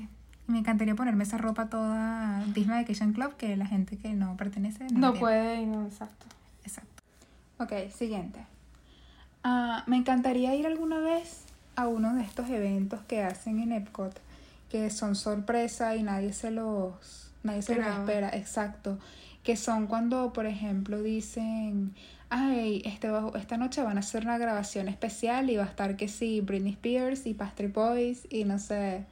Y 0.48 0.52
me 0.52 0.58
encantaría 0.60 0.94
ponerme 0.94 1.24
esa 1.24 1.36
ropa 1.36 1.66
toda 1.68 2.42
Disney 2.54 2.80
Vacation 2.80 3.12
Club 3.12 3.36
que 3.36 3.54
la 3.56 3.66
gente 3.66 3.98
que 3.98 4.14
no 4.14 4.36
pertenece 4.36 4.84
no, 4.84 4.98
No 4.98 5.12
tiene. 5.12 5.20
puede, 5.20 5.66
no, 5.66 5.84
exacto. 5.86 6.26
Exacto. 6.64 7.02
Ok, 7.58 7.90
siguiente. 7.92 8.40
Ah, 9.44 9.84
me 9.86 9.96
encantaría 9.96 10.54
ir 10.54 10.66
alguna 10.66 11.00
vez 11.00 11.44
a 11.76 11.86
uno 11.86 12.14
de 12.14 12.22
estos 12.22 12.48
eventos 12.48 13.00
que 13.02 13.22
hacen 13.22 13.60
en 13.60 13.72
Epcot, 13.72 14.18
que 14.68 14.90
son 14.90 15.14
sorpresa 15.14 15.96
y 15.96 16.02
nadie 16.02 16.32
se 16.32 16.50
los, 16.50 17.30
nadie 17.42 17.62
se 17.62 17.76
los 17.76 17.86
espera. 17.86 18.30
Exacto. 18.30 18.98
Que 19.42 19.56
son 19.56 19.86
cuando, 19.86 20.32
por 20.32 20.46
ejemplo, 20.46 21.02
dicen, 21.02 21.94
ay, 22.28 22.82
este, 22.84 23.10
esta 23.36 23.56
noche 23.56 23.82
van 23.82 23.96
a 23.96 24.00
hacer 24.00 24.24
una 24.24 24.38
grabación 24.38 24.88
especial 24.88 25.48
y 25.50 25.56
va 25.56 25.64
a 25.64 25.68
estar 25.68 25.96
que 25.96 26.08
sí, 26.08 26.40
Britney 26.40 26.72
Spears 26.72 27.26
y 27.26 27.34
Pastry 27.34 27.68
Boys 27.68 28.26
y 28.30 28.44
no 28.44 28.58
sé, 28.58 29.06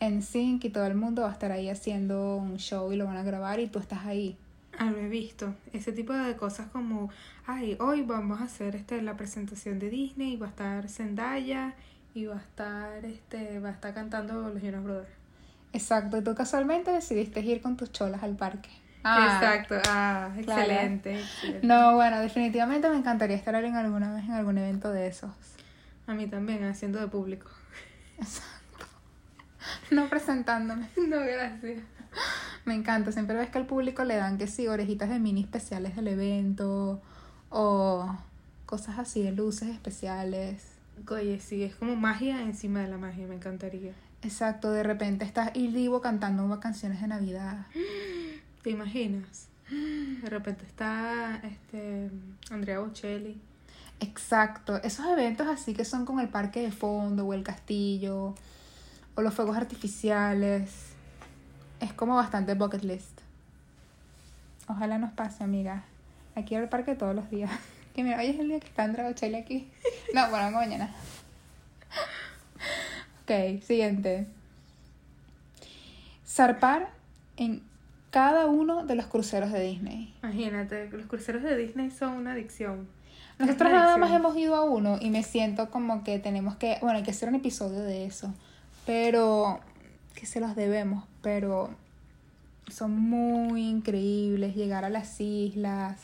NSYNC 0.00 0.64
y 0.64 0.70
todo 0.70 0.86
el 0.86 0.94
mundo 0.94 1.22
va 1.22 1.30
a 1.30 1.32
estar 1.32 1.52
ahí 1.52 1.68
haciendo 1.68 2.36
un 2.36 2.56
show 2.58 2.92
y 2.92 2.96
lo 2.96 3.06
van 3.06 3.16
a 3.16 3.22
grabar 3.22 3.60
y 3.60 3.68
tú 3.68 3.78
estás 3.78 4.04
ahí. 4.04 4.36
Ah, 4.78 4.90
lo 4.90 4.98
he 4.98 5.08
visto. 5.08 5.54
Ese 5.72 5.92
tipo 5.92 6.12
de 6.12 6.36
cosas 6.36 6.68
como, 6.68 7.10
ay, 7.46 7.76
hoy 7.78 8.02
vamos 8.02 8.40
a 8.40 8.44
hacer 8.44 8.74
este 8.74 9.00
la 9.02 9.16
presentación 9.16 9.78
de 9.78 9.90
Disney, 9.90 10.36
va 10.36 10.46
a 10.46 10.50
estar 10.50 10.88
Zendaya 10.88 11.74
y 12.14 12.26
va 12.26 12.36
a 12.36 12.40
estar 12.40 13.04
este 13.04 13.60
va 13.60 13.70
a 13.70 13.72
estar 13.72 13.94
cantando 13.94 14.48
los 14.48 14.62
Jonas 14.62 14.84
Brothers. 14.84 15.08
Exacto, 15.72 16.18
y 16.18 16.22
tú 16.22 16.34
casualmente 16.34 16.90
decidiste 16.90 17.40
ir 17.40 17.62
con 17.62 17.76
tus 17.76 17.92
cholas 17.92 18.22
al 18.22 18.36
parque. 18.36 18.68
Exacto. 18.98 19.76
Ah, 19.88 20.30
claro. 20.44 20.60
excelente, 20.62 21.18
excelente. 21.18 21.66
No, 21.66 21.94
bueno, 21.94 22.20
definitivamente 22.20 22.88
me 22.88 22.96
encantaría 22.96 23.36
estar 23.36 23.54
en 23.56 23.74
alguna 23.74 24.12
vez 24.14 24.24
en 24.24 24.32
algún 24.32 24.58
evento 24.58 24.92
de 24.92 25.08
esos. 25.08 25.30
A 26.06 26.14
mí 26.14 26.26
también 26.26 26.64
haciendo 26.64 27.00
de 27.00 27.08
público. 27.08 27.48
Exacto. 28.18 28.52
No 29.90 30.08
presentándome. 30.08 30.88
No, 30.96 31.20
gracias. 31.20 31.82
Me 32.64 32.74
encanta, 32.74 33.10
siempre 33.10 33.36
ves 33.36 33.50
que 33.50 33.58
al 33.58 33.66
público 33.66 34.04
le 34.04 34.16
dan 34.16 34.38
que 34.38 34.46
sí, 34.46 34.68
orejitas 34.68 35.08
de 35.08 35.18
mini 35.18 35.42
especiales 35.42 35.96
del 35.96 36.08
evento 36.08 37.00
o 37.48 38.16
cosas 38.66 38.98
así 38.98 39.22
de 39.22 39.32
luces 39.32 39.68
especiales. 39.68 40.71
Oye, 41.10 41.40
sí, 41.40 41.62
es 41.62 41.74
como 41.74 41.96
magia 41.96 42.42
encima 42.42 42.80
de 42.80 42.88
la 42.88 42.98
magia, 42.98 43.26
me 43.26 43.34
encantaría. 43.34 43.92
Exacto, 44.22 44.70
de 44.70 44.82
repente 44.82 45.24
estás 45.24 45.50
Il 45.54 45.72
Divo 45.72 46.00
cantando 46.00 46.58
canciones 46.60 47.00
de 47.00 47.08
Navidad. 47.08 47.66
¿Te 48.62 48.70
imaginas? 48.70 49.48
De 49.68 50.28
repente 50.28 50.64
está 50.64 51.40
este 51.42 52.10
Andrea 52.50 52.78
Bocelli. 52.78 53.40
Exacto, 54.00 54.80
esos 54.82 55.06
eventos 55.06 55.46
así 55.48 55.74
que 55.74 55.84
son 55.84 56.04
con 56.04 56.20
el 56.20 56.28
parque 56.28 56.60
de 56.60 56.72
fondo 56.72 57.26
o 57.26 57.34
el 57.34 57.42
castillo 57.42 58.34
o 59.14 59.22
los 59.22 59.34
fuegos 59.34 59.56
artificiales. 59.56 60.70
Es 61.80 61.92
como 61.92 62.14
bastante 62.14 62.54
bucket 62.54 62.84
list. 62.84 63.20
Ojalá 64.68 64.98
nos 64.98 65.12
pase, 65.12 65.42
amiga. 65.42 65.84
Aquí 66.36 66.54
al 66.54 66.68
parque 66.68 66.94
todos 66.94 67.14
los 67.14 67.28
días. 67.30 67.50
Que 67.94 68.02
mira, 68.02 68.18
hoy 68.18 68.26
es 68.26 68.38
el 68.38 68.48
día 68.48 68.60
que 68.60 68.66
está 68.66 68.84
Andrea 68.84 69.08
Bocelli 69.08 69.36
aquí. 69.36 69.70
No, 70.14 70.28
bueno, 70.28 70.46
vengo 70.46 70.58
mañana. 70.58 70.94
Ok, 73.22 73.62
siguiente. 73.62 74.26
Zarpar 76.26 76.90
en 77.36 77.62
cada 78.10 78.46
uno 78.46 78.84
de 78.84 78.94
los 78.94 79.06
cruceros 79.06 79.52
de 79.52 79.60
Disney. 79.60 80.14
Imagínate, 80.22 80.90
los 80.90 81.06
cruceros 81.06 81.42
de 81.42 81.56
Disney 81.56 81.90
son 81.90 82.12
una 82.14 82.32
adicción. 82.32 82.88
Nosotros 83.38 83.70
una 83.70 83.80
nada 83.80 83.96
más 83.96 84.12
hemos 84.12 84.36
ido 84.36 84.54
a 84.54 84.64
uno 84.64 84.98
y 85.00 85.10
me 85.10 85.22
siento 85.22 85.70
como 85.70 86.04
que 86.04 86.18
tenemos 86.18 86.56
que, 86.56 86.78
bueno, 86.82 86.98
hay 86.98 87.02
que 87.02 87.10
hacer 87.10 87.28
un 87.28 87.36
episodio 87.36 87.80
de 87.80 88.04
eso, 88.04 88.34
pero 88.86 89.60
que 90.14 90.26
se 90.26 90.40
los 90.40 90.54
debemos, 90.54 91.04
pero 91.22 91.70
son 92.68 92.98
muy 92.98 93.68
increíbles 93.68 94.54
llegar 94.54 94.84
a 94.84 94.90
las 94.90 95.20
islas, 95.20 95.98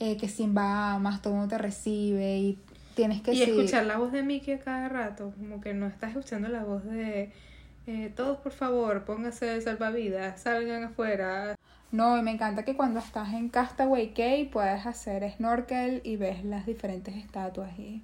eh, 0.00 0.16
que 0.16 0.28
sin 0.28 0.54
Bahamas 0.54 1.22
todo 1.22 1.46
te 1.48 1.58
recibe 1.58 2.38
y 2.38 2.58
tienes 2.94 3.22
que 3.22 3.32
y 3.32 3.36
sí- 3.36 3.44
escuchar 3.44 3.86
la 3.86 3.98
voz 3.98 4.12
de 4.12 4.22
Mickey 4.22 4.54
a 4.54 4.58
cada 4.60 4.88
rato, 4.88 5.32
como 5.38 5.60
que 5.60 5.74
no 5.74 5.86
estás 5.86 6.10
escuchando 6.10 6.48
la 6.48 6.64
voz 6.64 6.84
de 6.84 7.32
eh, 7.86 8.12
todos 8.16 8.38
por 8.38 8.52
favor, 8.52 9.04
pónganse 9.04 9.60
salvavidas, 9.62 10.42
salgan 10.42 10.84
afuera. 10.84 11.54
No, 11.92 12.16
y 12.18 12.22
me 12.22 12.32
encanta 12.32 12.64
que 12.64 12.76
cuando 12.76 12.98
estás 13.00 13.32
en 13.32 13.48
Castaway 13.48 14.12
Cay 14.14 14.46
puedes 14.46 14.86
hacer 14.86 15.28
snorkel 15.32 16.00
y 16.04 16.16
ves 16.16 16.44
las 16.44 16.66
diferentes 16.66 17.16
estatuas 17.16 17.78
y 17.78 18.02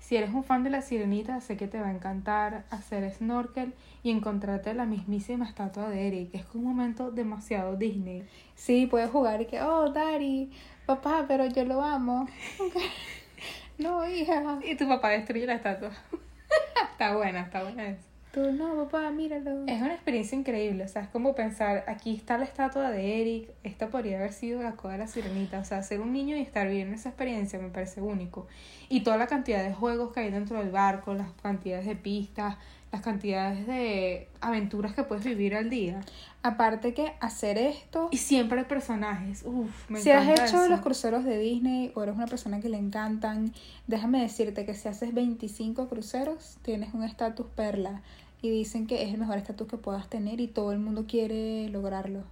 Si 0.00 0.16
eres 0.16 0.30
un 0.34 0.44
fan 0.44 0.62
de 0.64 0.70
la 0.70 0.82
sirenita, 0.82 1.40
sé 1.40 1.56
que 1.56 1.66
te 1.68 1.80
va 1.80 1.88
a 1.88 1.92
encantar 1.94 2.64
hacer 2.70 3.10
snorkel 3.12 3.74
y 4.04 4.10
encontrarte 4.10 4.72
la 4.74 4.86
mismísima 4.86 5.46
estatua 5.46 5.88
de 5.88 6.06
Eric. 6.08 6.30
Es 6.34 6.44
un 6.54 6.64
momento 6.64 7.10
demasiado 7.10 7.76
Disney. 7.76 8.28
sí, 8.54 8.86
puedes 8.86 9.10
jugar 9.10 9.40
y 9.42 9.46
que, 9.46 9.60
oh, 9.62 9.90
Daddy, 9.90 10.50
papá, 10.88 11.26
pero 11.28 11.46
yo 11.46 11.64
lo 11.64 11.82
amo. 11.82 12.26
no, 13.78 14.08
hija. 14.08 14.58
Y 14.64 14.74
tu 14.74 14.88
papá 14.88 15.10
destruye 15.10 15.46
la 15.46 15.54
estatua. 15.54 15.90
está 16.92 17.14
buena, 17.14 17.42
está 17.42 17.62
buena 17.62 17.88
eso. 17.90 18.02
Tú, 18.32 18.52
no, 18.52 18.74
papá, 18.84 19.10
míralo. 19.10 19.64
Es 19.66 19.80
una 19.82 19.92
experiencia 19.92 20.36
increíble, 20.36 20.84
o 20.84 20.88
sea, 20.88 21.02
es 21.02 21.08
como 21.08 21.34
pensar, 21.34 21.84
aquí 21.88 22.14
está 22.14 22.36
la 22.38 22.44
estatua 22.44 22.90
de 22.90 23.20
Eric, 23.20 23.50
esta 23.64 23.88
podría 23.88 24.18
haber 24.18 24.32
sido 24.32 24.62
la 24.62 24.72
coda 24.72 24.92
de 24.92 24.98
la 24.98 25.06
sirenita, 25.06 25.58
o 25.60 25.64
sea, 25.64 25.82
ser 25.82 26.00
un 26.00 26.12
niño 26.12 26.36
y 26.36 26.40
estar 26.40 26.68
viviendo 26.68 26.94
esa 26.94 27.08
experiencia 27.10 27.58
me 27.58 27.68
parece 27.68 28.00
único. 28.00 28.46
Y 28.88 29.00
toda 29.00 29.16
la 29.16 29.26
cantidad 29.26 29.62
de 29.62 29.74
juegos 29.74 30.12
que 30.12 30.20
hay 30.20 30.30
dentro 30.30 30.58
del 30.58 30.70
barco, 30.70 31.14
las 31.14 31.30
cantidades 31.42 31.86
de 31.86 31.96
pistas, 31.96 32.56
las 32.92 33.02
cantidades 33.02 33.66
de 33.66 34.28
aventuras 34.40 34.94
que 34.94 35.02
puedes 35.02 35.24
vivir 35.24 35.54
al 35.54 35.68
día. 35.68 36.00
Aparte 36.42 36.94
que 36.94 37.12
hacer 37.20 37.58
esto, 37.58 38.08
Y 38.10 38.16
siempre 38.18 38.60
hay 38.60 38.64
personajes, 38.64 39.42
uff, 39.44 39.90
me 39.90 40.00
si 40.00 40.10
has 40.10 40.26
hecho 40.28 40.62
eso. 40.62 40.68
los 40.68 40.80
cruceros 40.80 41.24
de 41.24 41.38
Disney 41.38 41.92
o 41.94 42.02
eres 42.02 42.14
una 42.14 42.26
persona 42.26 42.60
que 42.60 42.68
le 42.68 42.78
encantan, 42.78 43.52
déjame 43.86 44.22
decirte 44.22 44.64
que 44.64 44.74
si 44.74 44.88
haces 44.88 45.12
25 45.12 45.88
cruceros, 45.88 46.56
tienes 46.62 46.94
un 46.94 47.02
estatus 47.02 47.46
perla. 47.54 48.02
Y 48.40 48.50
dicen 48.50 48.86
que 48.86 49.02
es 49.02 49.12
el 49.12 49.18
mejor 49.18 49.36
estatus 49.36 49.66
que 49.66 49.76
puedas 49.76 50.08
tener 50.08 50.40
y 50.40 50.46
todo 50.46 50.72
el 50.72 50.78
mundo 50.78 51.06
quiere 51.08 51.68
lograrlo. 51.70 52.22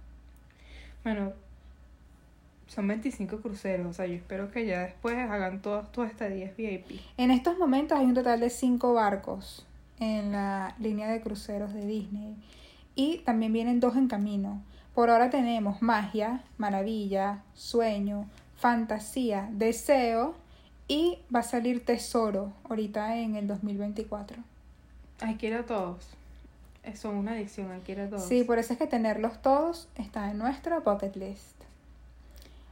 Bueno, 1.03 1.33
son 2.67 2.87
25 2.87 3.41
cruceros, 3.41 3.87
o 3.87 3.93
sea, 3.93 4.07
yo 4.07 4.13
espero 4.13 4.49
que 4.49 4.65
ya 4.65 4.83
después 4.83 5.17
hagan 5.17 5.61
todas 5.61 5.91
tus 5.91 6.07
estadías 6.07 6.55
VIP. 6.55 7.01
En 7.17 7.29
estos 7.29 7.57
momentos 7.57 7.97
hay 7.99 8.05
un 8.05 8.13
total 8.13 8.39
de 8.39 8.49
5 8.49 8.93
barcos 8.93 9.66
en 9.99 10.31
la 10.31 10.75
línea 10.79 11.09
de 11.09 11.21
cruceros 11.21 11.73
de 11.73 11.85
Disney. 11.85 12.35
Y 12.95 13.19
también 13.19 13.53
vienen 13.53 13.79
dos 13.79 13.95
en 13.95 14.07
camino. 14.07 14.61
Por 14.93 15.09
ahora 15.09 15.29
tenemos 15.29 15.81
magia, 15.81 16.43
maravilla, 16.57 17.43
sueño, 17.53 18.27
fantasía, 18.55 19.49
deseo 19.51 20.35
y 20.87 21.19
va 21.33 21.41
a 21.41 21.43
salir 21.43 21.85
tesoro 21.85 22.53
ahorita 22.63 23.17
en 23.17 23.35
el 23.35 23.47
2024. 23.47 24.41
Hay 25.21 25.35
que 25.35 25.47
ir 25.47 25.53
a 25.53 25.65
todos. 25.65 26.07
Son 26.95 27.17
una 27.17 27.33
adicción, 27.33 27.69
hay 27.71 27.81
que 27.81 27.91
ir 27.91 27.99
a 27.99 28.09
todos. 28.09 28.23
Sí, 28.27 28.43
por 28.43 28.59
eso 28.59 28.73
es 28.73 28.79
que 28.79 28.87
tenerlos 28.87 29.41
todos 29.41 29.89
está 29.95 30.31
en 30.31 30.37
nuestra 30.37 30.79
bucket 30.79 31.15
list. 31.17 31.57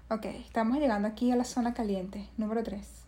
Ok, 0.10 0.26
estamos 0.26 0.78
llegando 0.78 1.08
aquí 1.08 1.32
a 1.32 1.36
la 1.36 1.44
zona 1.44 1.74
caliente, 1.74 2.28
número 2.38 2.64
3. 2.64 3.05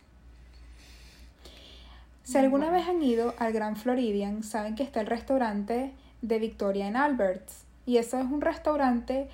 Si 2.28 2.36
alguna 2.36 2.70
vez 2.70 2.86
han 2.86 3.02
ido 3.02 3.32
al 3.38 3.54
Grand 3.54 3.78
Floridian, 3.78 4.42
saben 4.42 4.74
que 4.74 4.82
está 4.82 5.00
el 5.00 5.06
restaurante 5.06 5.92
de 6.20 6.38
Victoria 6.38 6.86
en 6.86 6.94
Alberts. 6.94 7.64
Y 7.86 7.96
eso 7.96 8.18
es 8.18 8.26
un 8.26 8.42
restaurante 8.42 9.28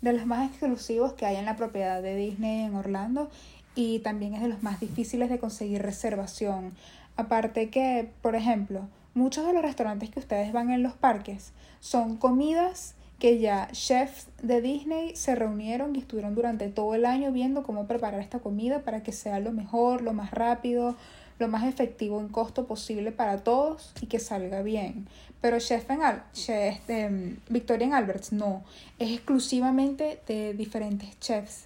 de 0.00 0.12
los 0.12 0.26
más 0.26 0.50
exclusivos 0.50 1.12
que 1.12 1.26
hay 1.26 1.36
en 1.36 1.44
la 1.44 1.54
propiedad 1.54 2.02
de 2.02 2.16
Disney 2.16 2.62
en 2.62 2.74
Orlando 2.74 3.30
y 3.76 4.00
también 4.00 4.34
es 4.34 4.42
de 4.42 4.48
los 4.48 4.64
más 4.64 4.80
difíciles 4.80 5.30
de 5.30 5.38
conseguir 5.38 5.82
reservación. 5.82 6.72
Aparte 7.16 7.70
que, 7.70 8.10
por 8.20 8.34
ejemplo, 8.34 8.88
muchos 9.14 9.46
de 9.46 9.52
los 9.52 9.62
restaurantes 9.62 10.10
que 10.10 10.18
ustedes 10.18 10.52
van 10.52 10.70
en 10.70 10.82
los 10.82 10.94
parques 10.94 11.52
son 11.78 12.16
comidas 12.16 12.96
que 13.20 13.38
ya 13.38 13.68
chefs 13.70 14.26
de 14.42 14.60
Disney 14.60 15.14
se 15.14 15.36
reunieron 15.36 15.94
y 15.94 16.00
estuvieron 16.00 16.34
durante 16.34 16.68
todo 16.68 16.96
el 16.96 17.06
año 17.06 17.30
viendo 17.30 17.62
cómo 17.62 17.86
preparar 17.86 18.20
esta 18.20 18.40
comida 18.40 18.80
para 18.80 19.04
que 19.04 19.12
sea 19.12 19.38
lo 19.38 19.52
mejor, 19.52 20.02
lo 20.02 20.14
más 20.14 20.32
rápido, 20.32 20.96
lo 21.40 21.48
más 21.48 21.64
efectivo 21.64 22.20
en 22.20 22.28
costo 22.28 22.66
posible 22.66 23.10
para 23.10 23.38
todos 23.38 23.92
y 24.00 24.06
que 24.06 24.20
salga 24.20 24.62
bien. 24.62 25.08
Pero 25.40 25.58
Chef 25.58 25.90
en 25.90 26.02
Al 26.02 26.22
Chef, 26.32 26.88
em, 26.88 27.38
Victoria 27.48 27.86
en 27.86 27.94
Alberts 27.94 28.32
no, 28.32 28.62
es 28.98 29.10
exclusivamente 29.10 30.20
de 30.28 30.52
diferentes 30.52 31.18
chefs. 31.18 31.64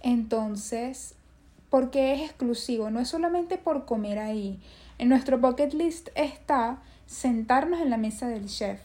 Entonces, 0.00 1.14
¿por 1.70 1.90
qué 1.90 2.14
es 2.14 2.22
exclusivo? 2.22 2.90
No 2.90 3.00
es 3.00 3.08
solamente 3.08 3.58
por 3.58 3.84
comer 3.84 4.20
ahí. 4.20 4.60
En 4.98 5.08
nuestro 5.08 5.38
bucket 5.38 5.74
list 5.74 6.08
está 6.14 6.78
sentarnos 7.06 7.80
en 7.80 7.90
la 7.90 7.96
mesa 7.96 8.28
del 8.28 8.46
chef, 8.46 8.80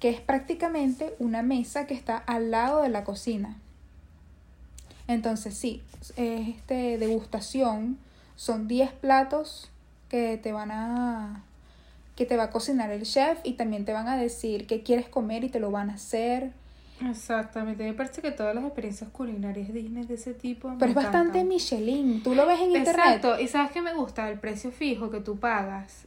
que 0.00 0.08
es 0.08 0.20
prácticamente 0.20 1.14
una 1.18 1.42
mesa 1.42 1.86
que 1.86 1.94
está 1.94 2.16
al 2.16 2.50
lado 2.50 2.82
de 2.82 2.88
la 2.88 3.04
cocina. 3.04 3.58
Entonces, 5.06 5.54
sí, 5.54 5.82
es 6.16 6.48
este 6.48 6.96
degustación, 6.96 7.98
son 8.36 8.66
10 8.66 8.92
platos 8.92 9.70
que 10.14 10.38
te 10.38 10.52
van 10.52 10.70
a 10.70 11.42
que 12.14 12.24
te 12.24 12.36
va 12.36 12.44
a 12.44 12.50
cocinar 12.50 12.92
el 12.92 13.02
chef 13.02 13.40
y 13.42 13.54
también 13.54 13.84
te 13.84 13.92
van 13.92 14.06
a 14.06 14.16
decir 14.16 14.68
qué 14.68 14.84
quieres 14.84 15.08
comer 15.08 15.42
y 15.42 15.48
te 15.48 15.58
lo 15.58 15.72
van 15.72 15.90
a 15.90 15.94
hacer. 15.94 16.52
Exactamente, 17.10 17.82
me 17.82 17.94
parece 17.94 18.22
que 18.22 18.30
todas 18.30 18.54
las 18.54 18.62
experiencias 18.62 19.10
culinarias 19.10 19.72
Disney 19.74 20.04
de 20.04 20.14
ese 20.14 20.32
tipo. 20.32 20.72
Pero 20.78 20.90
es 20.90 20.94
bastante 20.94 21.40
encantan. 21.40 21.48
Michelin, 21.48 22.22
tú 22.22 22.36
lo 22.36 22.46
ves 22.46 22.60
en 22.60 22.70
internet. 22.76 22.96
Exacto, 23.16 23.40
y 23.40 23.48
sabes 23.48 23.72
que 23.72 23.82
me 23.82 23.92
gusta 23.94 24.28
el 24.30 24.38
precio 24.38 24.70
fijo 24.70 25.10
que 25.10 25.18
tú 25.18 25.40
pagas 25.40 26.04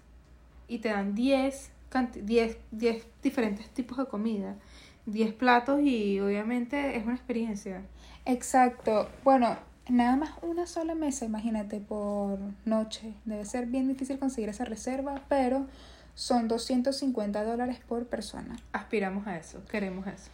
y 0.69 0.77
te 0.77 0.87
dan 0.87 1.13
10, 1.13 1.69
canti- 1.91 2.21
10, 2.21 2.57
10 2.71 3.05
diferentes 3.21 3.67
tipos 3.71 3.97
de 3.97 4.05
comida, 4.05 4.55
10 5.05 5.33
platos 5.33 5.81
y 5.81 6.21
obviamente 6.21 6.95
es 6.95 7.03
una 7.03 7.15
experiencia. 7.15 7.81
Exacto. 8.25 9.09
Bueno, 9.25 9.57
nada 9.89 10.15
más 10.15 10.31
una 10.41 10.67
sola 10.67 10.95
mesa, 10.95 11.25
imagínate, 11.25 11.79
por 11.79 12.39
noche. 12.65 13.13
Debe 13.25 13.45
ser 13.45 13.65
bien 13.67 13.87
difícil 13.87 14.19
conseguir 14.19 14.49
esa 14.49 14.65
reserva, 14.65 15.21
pero 15.29 15.65
son 16.15 16.47
250 16.47 17.43
dólares 17.43 17.79
por 17.87 18.05
persona. 18.07 18.55
Aspiramos 18.73 19.27
a 19.27 19.37
eso, 19.37 19.63
queremos 19.65 20.07
eso. 20.07 20.29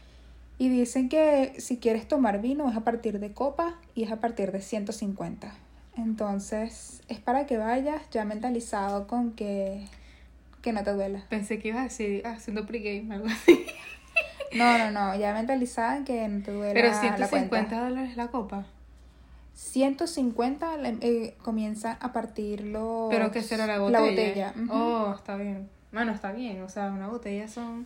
Y 0.58 0.70
dicen 0.70 1.10
que 1.10 1.54
si 1.58 1.78
quieres 1.78 2.08
tomar 2.08 2.42
vino 2.42 2.70
es 2.70 2.76
a 2.78 2.82
partir 2.82 3.20
de 3.20 3.34
copa 3.34 3.76
y 3.96 4.04
es 4.04 4.12
a 4.12 4.18
partir 4.22 4.52
de 4.52 4.62
150. 4.62 5.52
Entonces, 5.98 7.02
es 7.08 7.20
para 7.20 7.46
que 7.46 7.58
vayas 7.58 8.02
ya 8.12 8.24
mentalizado 8.26 9.08
con 9.08 9.32
que, 9.34 9.86
que 10.62 10.74
no 10.74 10.84
te 10.84 10.92
duela. 10.94 11.24
Pensé 11.30 11.60
que 11.60 11.70
ibas 11.70 11.82
a 11.82 11.84
decir 11.86 12.22
"Ah, 12.26 12.32
haciendo 12.34 12.66
pregame, 12.66 13.14
algo 13.16 13.28
así. 13.28 13.66
No, 14.56 14.78
no, 14.78 14.92
no, 14.92 15.16
ya 15.16 15.34
mentalizada 15.34 15.98
en 15.98 16.06
que 16.06 16.28
no 16.28 16.44
te 16.44 16.52
duela 16.52 16.74
Pero 16.74 16.90
la 16.90 17.00
150 17.00 17.50
cuenta. 17.50 17.82
dólares 17.84 18.16
la 18.16 18.28
copa. 18.28 18.66
150 19.54 20.78
le- 20.78 20.98
eh, 21.02 21.36
comienza 21.42 21.98
a 22.00 22.12
partir 22.14 22.64
los... 22.66 23.10
Pero 23.10 23.32
que 23.32 23.42
será 23.42 23.68
la 23.68 23.80
botella. 23.80 24.00
La 24.02 24.10
botella. 24.10 24.54
Oh, 24.70 25.14
está 25.16 25.36
bien. 25.36 25.70
Bueno, 25.92 26.12
está 26.12 26.32
bien. 26.32 26.62
O 26.64 26.70
sea, 26.70 26.92
una 26.92 27.08
botella 27.08 27.48
son 27.48 27.86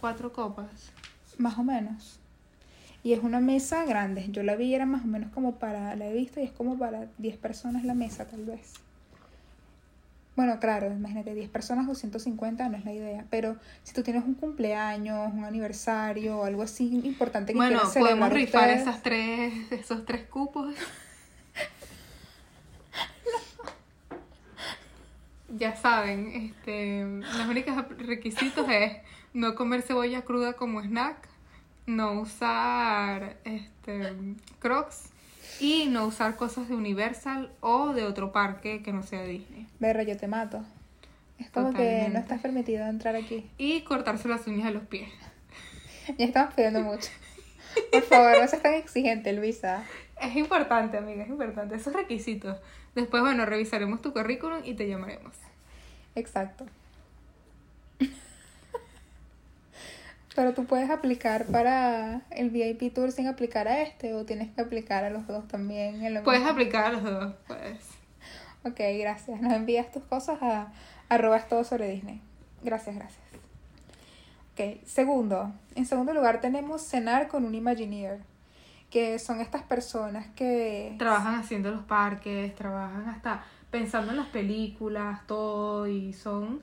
cuatro 0.00 0.32
copas. 0.32 0.90
Más 1.38 1.58
o 1.58 1.62
menos. 1.64 2.18
Y 3.04 3.12
es 3.12 3.22
una 3.22 3.40
mesa 3.40 3.84
grande. 3.84 4.26
Yo 4.30 4.42
la 4.42 4.54
vi, 4.56 4.74
era 4.74 4.86
más 4.86 5.04
o 5.04 5.08
menos 5.08 5.30
como 5.32 5.56
para, 5.56 5.96
la 5.96 6.06
he 6.06 6.12
visto 6.14 6.40
y 6.40 6.44
es 6.44 6.52
como 6.52 6.78
para 6.78 7.08
10 7.18 7.36
personas 7.36 7.84
la 7.84 7.94
mesa, 7.94 8.26
tal 8.26 8.44
vez. 8.44 8.74
Bueno, 10.34 10.58
claro, 10.60 10.90
imagínate, 10.90 11.34
10 11.34 11.50
personas 11.50 11.86
o 11.88 11.94
150 11.94 12.66
no 12.68 12.76
es 12.76 12.84
la 12.84 12.92
idea. 12.92 13.26
Pero 13.28 13.56
si 13.82 13.92
tú 13.92 14.02
tienes 14.02 14.24
un 14.24 14.34
cumpleaños, 14.34 15.30
un 15.32 15.44
aniversario 15.44 16.38
o 16.38 16.44
algo 16.44 16.62
así 16.62 17.02
importante 17.04 17.52
que 17.52 17.58
Bueno, 17.58 17.80
quieras 17.80 17.92
podemos 17.92 18.30
celebrar 18.30 18.32
rifar 18.32 18.62
ustedes, 18.68 18.82
esas 18.82 19.02
tres, 19.02 19.52
esos 19.72 20.06
tres 20.06 20.26
cupos. 20.28 20.74
ya 25.58 25.76
saben, 25.76 26.28
este, 26.28 27.04
los 27.04 27.46
únicos 27.46 27.74
requisitos 27.98 28.66
es 28.70 28.92
no 29.34 29.54
comer 29.54 29.82
cebolla 29.82 30.22
cruda 30.22 30.54
como 30.54 30.80
snack, 30.80 31.28
no 31.84 32.20
usar 32.20 33.36
este 33.44 34.14
Crocs 34.60 35.11
y 35.62 35.86
no 35.86 36.06
usar 36.06 36.34
cosas 36.34 36.68
de 36.68 36.74
Universal 36.74 37.52
o 37.60 37.92
de 37.92 38.02
otro 38.02 38.32
parque 38.32 38.82
que 38.82 38.92
no 38.92 39.04
sea 39.04 39.22
Disney. 39.22 39.68
Berra, 39.78 40.02
yo 40.02 40.16
te 40.16 40.26
mato. 40.26 40.64
Es 41.38 41.50
como 41.50 41.72
que 41.72 42.08
no 42.12 42.18
estás 42.18 42.40
permitido 42.40 42.84
entrar 42.86 43.14
aquí. 43.14 43.48
Y 43.58 43.82
cortarse 43.82 44.26
las 44.28 44.44
uñas 44.48 44.66
de 44.66 44.72
los 44.72 44.84
pies. 44.84 45.08
Ya 46.18 46.24
estamos 46.24 46.52
pidiendo 46.54 46.80
mucho. 46.80 47.10
Por 47.92 48.02
favor, 48.02 48.32
no 48.40 48.48
seas 48.48 48.60
tan 48.60 48.74
exigente, 48.74 49.32
Luisa. 49.32 49.84
Es 50.20 50.34
importante, 50.34 50.98
amiga, 50.98 51.22
es 51.22 51.28
importante. 51.28 51.76
Esos 51.76 51.92
requisitos. 51.92 52.58
Después, 52.96 53.22
bueno, 53.22 53.46
revisaremos 53.46 54.02
tu 54.02 54.12
currículum 54.12 54.62
y 54.64 54.74
te 54.74 54.88
llamaremos. 54.88 55.32
Exacto. 56.16 56.66
Pero 60.34 60.54
tú 60.54 60.64
puedes 60.64 60.88
aplicar 60.90 61.46
para 61.46 62.22
el 62.30 62.50
VIP 62.50 62.92
Tour 62.94 63.12
sin 63.12 63.26
aplicar 63.26 63.68
a 63.68 63.82
este 63.82 64.14
o 64.14 64.24
tienes 64.24 64.50
que 64.50 64.62
aplicar 64.62 65.04
a 65.04 65.10
los 65.10 65.26
dos 65.26 65.46
también. 65.46 66.02
en 66.04 66.14
lo 66.14 66.22
Puedes 66.22 66.40
mismo? 66.40 66.52
aplicar 66.52 66.86
a 66.86 66.90
los 66.92 67.02
dos, 67.02 67.34
pues. 67.46 67.78
Ok, 68.64 68.80
gracias. 68.98 69.40
Nos 69.40 69.52
envías 69.52 69.90
tus 69.92 70.02
cosas 70.04 70.38
a 70.40 70.72
arrobas 71.08 71.48
todo 71.48 71.64
sobre 71.64 71.88
Disney. 71.90 72.22
Gracias, 72.62 72.96
gracias. 72.96 73.20
Ok, 74.54 74.84
segundo. 74.86 75.52
En 75.74 75.84
segundo 75.86 76.14
lugar 76.14 76.40
tenemos 76.40 76.82
cenar 76.82 77.28
con 77.28 77.44
un 77.44 77.54
Imagineer, 77.54 78.20
que 78.90 79.18
son 79.18 79.40
estas 79.40 79.62
personas 79.62 80.26
que... 80.36 80.94
Trabajan 80.98 81.34
haciendo 81.36 81.70
los 81.70 81.82
parques, 81.84 82.54
trabajan 82.54 83.08
hasta 83.08 83.44
pensando 83.70 84.12
en 84.12 84.18
las 84.18 84.28
películas, 84.28 85.26
todo, 85.26 85.86
y 85.86 86.12
son... 86.12 86.62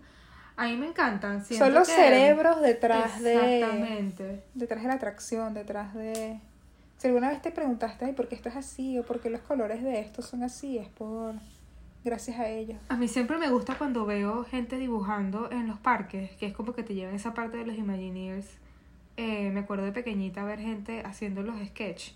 A 0.59 0.65
mí 0.67 0.75
me 0.75 0.87
encantan. 0.87 1.43
siento 1.45 1.65
Son 1.65 1.73
los 1.73 1.87
que- 1.87 1.95
cerebros 1.95 2.61
detrás 2.61 3.21
de... 3.23 3.59
Exactamente. 3.59 4.43
detrás 4.53 4.81
de 4.83 4.87
la 4.89 4.93
atracción, 4.95 5.53
detrás 5.53 5.93
de... 5.93 6.39
Si 6.97 7.07
alguna 7.07 7.29
vez 7.29 7.41
te 7.41 7.51
preguntaste, 7.51 8.03
Ay, 8.05 8.11
¿por 8.13 8.27
qué 8.27 8.35
esto 8.35 8.49
es 8.49 8.57
así? 8.57 8.99
¿O 8.99 9.03
por 9.03 9.21
qué 9.21 9.29
los 9.29 9.39
colores 9.41 9.81
de 9.81 9.99
esto 10.01 10.21
son 10.21 10.43
así? 10.43 10.77
Es 10.77 10.89
por... 10.89 11.35
Gracias 12.03 12.39
a 12.39 12.47
ellos. 12.49 12.77
A 12.89 12.95
mí 12.97 13.07
siempre 13.07 13.37
me 13.37 13.49
gusta 13.49 13.75
cuando 13.77 14.05
veo 14.05 14.43
gente 14.45 14.77
dibujando 14.77 15.49
en 15.51 15.67
los 15.67 15.79
parques, 15.79 16.31
que 16.37 16.45
es 16.47 16.53
como 16.53 16.73
que 16.73 16.83
te 16.83 16.93
llevan 16.93 17.15
esa 17.15 17.33
parte 17.33 17.57
de 17.57 17.65
los 17.65 17.77
Imagineers. 17.77 18.47
Eh, 19.17 19.51
me 19.51 19.61
acuerdo 19.61 19.83
de 19.85 19.91
pequeñita 19.91 20.43
ver 20.45 20.59
gente 20.59 21.03
haciendo 21.05 21.41
los 21.41 21.55
sketch 21.67 22.11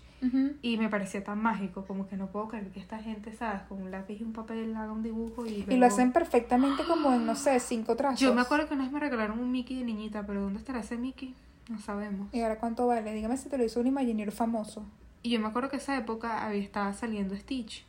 y 0.62 0.76
me 0.78 0.88
parecía 0.88 1.22
tan 1.22 1.42
mágico, 1.42 1.84
como 1.86 2.08
que 2.08 2.16
no 2.16 2.28
puedo 2.28 2.48
creer 2.48 2.70
que 2.70 2.80
esta 2.80 2.98
gente, 2.98 3.32
¿sabes? 3.32 3.62
Con 3.62 3.82
un 3.82 3.90
lápiz 3.90 4.20
y 4.20 4.24
un 4.24 4.32
papel 4.32 4.74
haga 4.76 4.92
un 4.92 5.02
dibujo 5.02 5.46
y... 5.46 5.66
Y 5.68 5.76
lo 5.76 5.86
hacen 5.86 6.12
perfectamente 6.12 6.84
como 6.84 7.12
en, 7.12 7.26
no 7.26 7.34
sé, 7.34 7.60
cinco 7.60 7.94
trazos. 7.96 8.20
Yo 8.20 8.34
me 8.34 8.40
acuerdo 8.40 8.68
que 8.68 8.74
una 8.74 8.84
vez 8.84 8.92
me 8.92 9.00
regalaron 9.00 9.38
un 9.38 9.52
Mickey 9.52 9.78
de 9.78 9.84
niñita, 9.84 10.24
pero 10.26 10.42
¿dónde 10.42 10.58
estará 10.58 10.80
ese 10.80 10.96
Mickey? 10.96 11.34
No 11.68 11.78
sabemos. 11.78 12.28
¿Y 12.32 12.40
ahora 12.40 12.58
cuánto 12.58 12.86
vale? 12.86 13.12
Dígame 13.12 13.36
si 13.36 13.48
te 13.48 13.58
lo 13.58 13.64
hizo 13.64 13.80
un 13.80 13.86
Imagineer 13.86 14.32
famoso. 14.32 14.84
Y 15.22 15.30
yo 15.30 15.40
me 15.40 15.48
acuerdo 15.48 15.70
que 15.70 15.76
esa 15.76 15.96
época 15.96 16.44
había 16.44 16.62
estaba 16.62 16.92
saliendo 16.92 17.34
Stitch. 17.34 17.84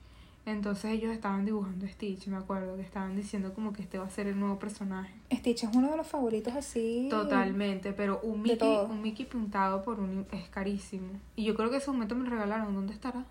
Entonces 0.45 0.91
ellos 0.91 1.11
estaban 1.11 1.43
dibujando 1.43 1.87
Stitch, 1.87 2.27
me 2.27 2.37
acuerdo 2.37 2.75
que 2.75 2.83
estaban 2.83 3.15
diciendo 3.15 3.53
como 3.55 3.73
que 3.73 3.81
este 3.81 3.97
va 3.97 4.05
a 4.05 4.09
ser 4.11 4.27
el 4.27 4.39
nuevo 4.39 4.59
personaje. 4.59 5.11
Stitch 5.33 5.63
es 5.63 5.75
uno 5.75 5.89
de 5.89 5.97
los 5.97 6.05
favoritos 6.07 6.53
así. 6.53 7.07
Totalmente, 7.09 7.93
pero 7.93 8.19
un 8.21 8.43
Mickey, 8.43 8.77
un 8.89 9.01
Mickey 9.01 9.25
pintado 9.25 9.83
por 9.83 9.99
un 9.99 10.27
es 10.31 10.47
carísimo. 10.49 11.07
Y 11.35 11.45
yo 11.45 11.55
creo 11.55 11.71
que 11.71 11.77
ese 11.77 11.89
momento 11.91 12.13
me 12.15 12.25
lo 12.25 12.29
regalaron, 12.29 12.75
¿dónde 12.75 12.93
estará? 12.93 13.25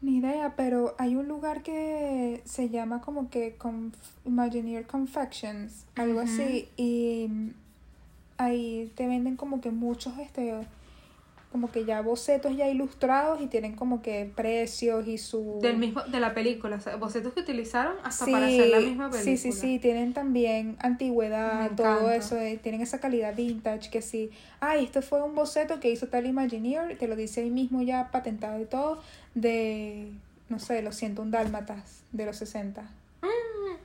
Ni 0.00 0.18
idea, 0.18 0.54
pero 0.56 0.94
hay 0.98 1.16
un 1.16 1.26
lugar 1.26 1.62
que 1.62 2.40
se 2.44 2.68
llama 2.68 3.00
como 3.00 3.30
que 3.30 3.58
Conf- 3.58 3.94
Imagineer 4.26 4.86
Confections, 4.86 5.86
algo 5.96 6.20
así, 6.20 6.68
y 6.76 7.28
ahí 8.36 8.92
te 8.94 9.08
venden 9.08 9.34
como 9.36 9.60
que 9.60 9.72
muchos, 9.72 10.16
este, 10.18 10.54
como 11.50 11.70
que 11.72 11.84
ya 11.86 12.02
bocetos 12.02 12.54
ya 12.56 12.68
ilustrados 12.68 13.40
y 13.40 13.46
tienen 13.46 13.74
como 13.74 14.02
que 14.02 14.30
precios 14.36 15.06
y 15.08 15.16
su... 15.16 15.58
Del 15.62 15.78
mismo, 15.78 16.02
de 16.02 16.20
la 16.20 16.34
película, 16.34 16.76
o 16.76 16.80
sea, 16.80 16.96
bocetos 16.96 17.32
que 17.32 17.40
utilizaron 17.40 17.94
hasta 18.04 18.26
Sí, 18.26 18.32
para 18.32 18.46
hacer 18.46 18.68
la 18.68 18.80
misma 18.80 19.10
película. 19.10 19.22
sí, 19.22 19.36
sí, 19.38 19.52
sí, 19.52 19.78
tienen 19.78 20.12
también 20.12 20.76
antigüedad, 20.80 21.70
todo 21.74 22.10
eso, 22.10 22.36
eh, 22.36 22.58
tienen 22.62 22.82
esa 22.82 23.00
calidad 23.00 23.34
vintage 23.34 23.90
que 23.90 24.02
sí, 24.02 24.30
ay, 24.60 24.84
esto 24.84 25.00
fue 25.00 25.22
un 25.22 25.34
boceto 25.34 25.80
que 25.80 25.90
hizo 25.90 26.08
tal 26.08 26.26
Imagineer, 26.26 26.98
te 26.98 27.08
lo 27.08 27.16
dice 27.16 27.40
ahí 27.40 27.50
mismo 27.50 27.80
ya 27.80 28.10
patentado 28.10 28.60
y 28.60 28.66
todo, 28.66 29.00
de, 29.34 30.10
no 30.50 30.58
sé, 30.58 30.82
los 30.82 30.96
101 30.96 31.30
dálmatas 31.30 32.02
de 32.12 32.26
los 32.26 32.36
60. 32.36 32.90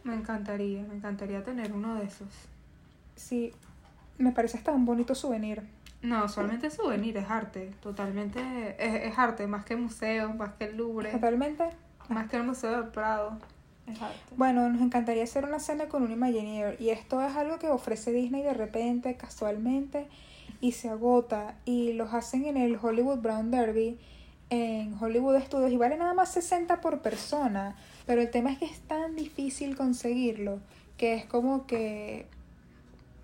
Me 0.04 0.16
encantaría, 0.16 0.84
me 0.84 0.96
encantaría 0.96 1.44
tener 1.46 1.72
uno 1.72 1.96
de 1.96 2.04
esos. 2.06 2.28
Sí, 3.16 3.54
me 4.18 4.34
parece 4.34 4.58
hasta 4.58 4.74
un 4.74 4.86
bonito 4.86 5.16
souvenir. 5.16 5.64
No, 6.04 6.28
solamente 6.28 6.68
es 6.68 6.74
souvenir, 6.74 7.16
es 7.18 7.30
arte, 7.30 7.72
totalmente, 7.82 8.40
es, 8.78 9.12
es 9.12 9.18
arte, 9.18 9.48
más 9.48 9.64
que 9.64 9.78
museo, 9.78 10.34
más 10.34 10.54
que 10.54 10.66
el 10.66 10.78
Louvre, 10.78 11.12
Totalmente. 11.12 11.70
más 12.10 12.30
que 12.30 12.36
el 12.36 12.44
Museo 12.44 12.72
del 12.72 12.90
Prado, 12.90 13.40
es 13.88 14.02
arte. 14.02 14.20
Bueno, 14.36 14.68
nos 14.68 14.82
encantaría 14.82 15.24
hacer 15.24 15.46
una 15.46 15.60
cena 15.60 15.88
con 15.88 16.04
un 16.04 16.12
Imagineer 16.12 16.76
y 16.82 16.90
esto 16.90 17.22
es 17.22 17.34
algo 17.36 17.58
que 17.58 17.70
ofrece 17.70 18.12
Disney 18.12 18.44
de 18.44 18.54
repente, 18.54 19.16
casualmente, 19.16 20.08
y 20.60 20.74
se 20.74 20.90
agota 20.90 21.56
y 21.64 21.94
los 21.94 22.14
hacen 22.14 22.46
en 22.46 22.58
el 22.58 22.78
Hollywood 22.82 23.20
Brown 23.20 23.50
Derby, 23.50 23.98
en 24.50 24.96
Hollywood 25.02 25.40
Studios 25.42 25.72
y 25.72 25.78
vale 25.78 25.98
nada 25.98 26.14
más 26.14 26.34
60 26.34 26.82
por 26.82 27.02
persona, 27.02 27.78
pero 28.06 28.22
el 28.22 28.30
tema 28.30 28.52
es 28.52 28.60
que 28.60 28.66
es 28.66 28.80
tan 28.82 29.16
difícil 29.16 29.78
conseguirlo 29.78 30.60
que 30.98 31.16
es 31.16 31.26
como 31.26 31.66
que, 31.66 32.28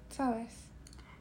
¿sabes? 0.10 0.69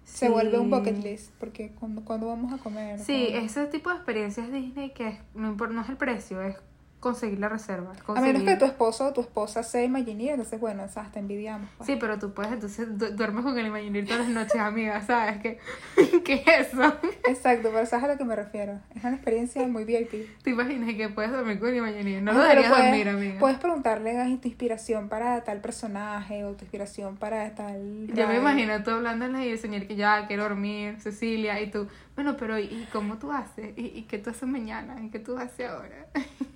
Se 0.08 0.26
Sí. 0.26 0.32
vuelve 0.32 0.58
un 0.58 0.70
bucket 0.70 1.04
list 1.04 1.32
porque 1.38 1.70
cuando, 1.78 2.02
cuando 2.02 2.28
vamos 2.28 2.50
a 2.52 2.56
comer. 2.62 2.98
Sí, 2.98 3.28
ese 3.30 3.66
tipo 3.66 3.90
de 3.90 3.96
experiencias 3.96 4.50
Disney 4.50 4.90
que 4.90 5.08
es, 5.08 5.18
no, 5.34 5.54
no 5.54 5.80
es 5.82 5.88
el 5.90 5.96
precio, 5.98 6.40
es 6.42 6.56
conseguir 7.00 7.38
la 7.38 7.48
reserva. 7.48 7.92
A 7.92 8.02
conseguir- 8.02 8.32
menos 8.38 8.48
que 8.48 8.56
tu 8.56 8.64
esposo 8.64 9.06
o 9.06 9.12
tu 9.12 9.20
esposa 9.20 9.62
sea 9.62 9.84
Imagineer, 9.84 10.30
entonces 10.32 10.58
bueno, 10.58 10.82
o 10.82 10.88
sea, 10.88 11.02
hasta 11.04 11.20
envidiamos. 11.20 11.70
pues. 11.78 11.86
Sí, 11.86 11.96
pero 12.00 12.18
tú 12.18 12.34
puedes, 12.34 12.50
entonces 12.52 12.98
du- 12.98 13.10
duermes 13.14 13.44
con 13.44 13.56
el 13.58 13.66
Imagineer 13.66 14.04
todas 14.04 14.20
las 14.22 14.28
noches, 14.30 14.56
amiga, 14.60 15.00
¿sabes? 15.02 15.38
¿Qué, 15.40 15.58
¿Qué 16.24 16.42
es 16.46 16.68
eso? 16.72 16.92
Exacto, 17.28 17.70
pero 17.72 17.86
sabes 17.86 18.04
a 18.04 18.08
lo 18.08 18.18
que 18.18 18.24
me 18.24 18.34
refiero. 18.34 18.80
Es 18.96 19.04
una 19.04 19.14
experiencia 19.14 19.66
muy 19.68 19.84
VIP. 19.84 20.42
¿Te 20.42 20.50
imaginas 20.50 20.92
que 20.94 21.08
puedes 21.08 21.30
dormir 21.30 21.60
con 21.60 21.68
el 21.68 21.76
Imagineer? 21.76 22.22
No 22.22 22.32
lo 22.32 22.40
deberías 22.42 22.68
puedes, 22.68 22.84
dormir, 22.86 23.08
amiga. 23.08 23.38
Puedes 23.38 23.58
preguntarle 23.58 24.18
"Ay, 24.18 24.36
tu 24.38 24.48
inspiración 24.48 25.08
para 25.08 25.44
tal 25.44 25.60
personaje 25.60 26.44
o 26.44 26.54
tu 26.54 26.64
inspiración 26.64 27.16
para 27.16 27.54
tal. 27.54 28.08
Yo 28.08 28.26
me 28.26 28.32
ride". 28.32 28.40
imagino 28.40 28.82
tú 28.82 28.90
hablándole 28.90 29.46
y 29.46 29.50
el 29.50 29.58
señor 29.58 29.86
que 29.86 29.94
ya 29.94 30.26
quiero 30.26 30.42
dormir, 30.42 31.00
Cecilia, 31.00 31.60
y 31.60 31.70
tú, 31.70 31.86
bueno, 32.16 32.36
pero 32.36 32.58
¿y, 32.58 32.64
y 32.64 32.88
cómo 32.92 33.18
tú 33.18 33.30
haces? 33.30 33.72
¿Y, 33.76 33.86
¿Y 33.86 34.02
qué 34.02 34.18
tú 34.18 34.30
haces 34.30 34.48
mañana? 34.48 34.96
¿Y 35.00 35.10
qué 35.10 35.20
tú 35.20 35.38
haces 35.38 35.68
ahora? 35.70 36.06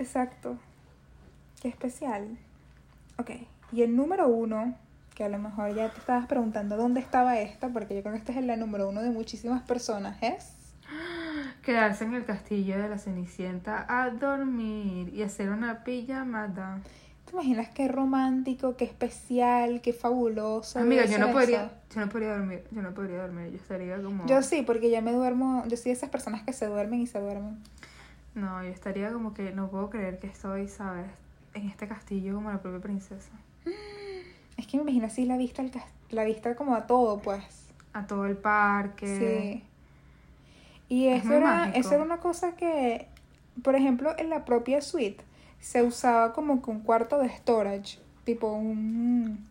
Exacto. 0.00 0.56
Qué 1.60 1.68
especial. 1.68 2.38
Ok. 3.18 3.32
Y 3.70 3.82
el 3.82 3.94
número 3.94 4.28
uno, 4.28 4.74
que 5.14 5.24
a 5.24 5.28
lo 5.28 5.38
mejor 5.38 5.74
ya 5.74 5.90
te 5.90 5.98
estabas 5.98 6.26
preguntando 6.26 6.78
dónde 6.78 7.00
estaba 7.00 7.38
esta, 7.38 7.68
porque 7.68 7.94
yo 7.94 8.00
creo 8.00 8.14
que 8.14 8.18
esta 8.18 8.32
es 8.32 8.44
la 8.44 8.56
número 8.56 8.88
uno 8.88 9.02
de 9.02 9.10
muchísimas 9.10 9.62
personas, 9.62 10.16
es. 10.22 10.54
Quedarse 11.62 12.04
en 12.04 12.14
el 12.14 12.24
castillo 12.24 12.78
de 12.78 12.88
la 12.88 12.96
Cenicienta 12.96 13.84
a 13.88 14.08
dormir 14.08 15.12
y 15.14 15.22
hacer 15.22 15.50
una 15.50 15.84
pijamada. 15.84 16.80
¿Te 17.26 17.32
imaginas 17.32 17.68
qué 17.68 17.86
romántico, 17.86 18.76
qué 18.76 18.86
especial, 18.86 19.82
qué 19.82 19.92
fabuloso? 19.92 20.78
Amiga, 20.78 21.04
yo 21.04 21.18
no 21.18 21.30
podría, 21.30 21.66
eso? 21.66 21.74
yo 21.94 22.00
no 22.00 22.08
podría 22.08 22.36
dormir, 22.38 22.64
yo 22.70 22.80
no 22.80 22.94
podría 22.94 23.18
dormir, 23.18 23.50
yo 23.50 23.56
estaría 23.56 24.02
como... 24.02 24.26
Yo 24.26 24.42
sí, 24.42 24.62
porque 24.62 24.88
ya 24.88 25.02
me 25.02 25.12
duermo. 25.12 25.62
Yo 25.68 25.76
soy 25.76 25.90
de 25.90 25.98
esas 25.98 26.08
personas 26.08 26.42
que 26.42 26.54
se 26.54 26.66
duermen 26.66 27.00
y 27.00 27.06
se 27.06 27.20
duermen. 27.20 27.58
No, 28.34 28.62
yo 28.62 28.70
estaría 28.70 29.12
como 29.12 29.34
que 29.34 29.52
no 29.52 29.68
puedo 29.70 29.90
creer 29.90 30.18
que 30.18 30.28
estoy, 30.28 30.68
¿sabes? 30.68 31.10
En 31.54 31.68
este 31.68 31.88
castillo 31.88 32.34
como 32.34 32.50
la 32.50 32.62
propia 32.62 32.80
princesa. 32.80 33.30
Es 34.56 34.66
que 34.66 34.76
me 34.76 34.82
imagino 34.82 35.06
así 35.06 35.24
la 35.24 35.36
vista, 35.36 35.62
al 35.62 35.72
la 36.10 36.24
vista 36.24 36.54
como 36.54 36.74
a 36.74 36.86
todo, 36.86 37.18
pues. 37.20 37.44
A 37.92 38.06
todo 38.06 38.26
el 38.26 38.36
parque. 38.36 39.62
Sí. 39.62 39.64
Y 40.88 41.08
Es 41.08 41.24
eso 41.24 41.34
era, 41.34 41.70
eso 41.70 41.94
era 41.94 42.02
una 42.02 42.18
cosa 42.18 42.56
que, 42.56 43.06
por 43.62 43.74
ejemplo, 43.74 44.14
en 44.18 44.28
la 44.28 44.44
propia 44.44 44.80
suite 44.80 45.24
se 45.60 45.82
usaba 45.82 46.32
como 46.32 46.62
que 46.62 46.70
un 46.70 46.80
cuarto 46.80 47.18
de 47.18 47.28
storage, 47.28 47.98
tipo 48.24 48.52
un... 48.52 49.46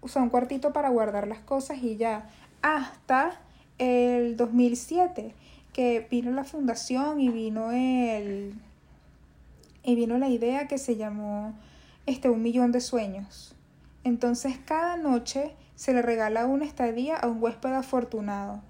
O 0.00 0.08
sea, 0.08 0.22
un 0.22 0.28
cuartito 0.28 0.72
para 0.72 0.90
guardar 0.90 1.26
las 1.26 1.40
cosas 1.40 1.78
y 1.78 1.96
ya. 1.96 2.30
Hasta 2.62 3.40
el 3.78 4.36
2007, 4.36 5.34
que 5.76 6.08
vino 6.10 6.32
la 6.32 6.44
fundación 6.44 7.20
y 7.20 7.28
vino 7.28 7.70
el... 7.70 8.54
Y 9.82 9.94
vino 9.94 10.18
la 10.18 10.28
idea 10.28 10.66
que 10.66 10.78
se 10.78 10.96
llamó 10.96 11.54
este, 12.06 12.30
un 12.30 12.42
millón 12.42 12.72
de 12.72 12.80
sueños. 12.80 13.54
Entonces 14.02 14.58
cada 14.64 14.96
noche 14.96 15.52
se 15.74 15.92
le 15.92 16.00
regala 16.00 16.46
una 16.46 16.64
estadía 16.64 17.16
a 17.16 17.28
un 17.28 17.40
huésped 17.42 17.74
afortunado. 17.74 18.62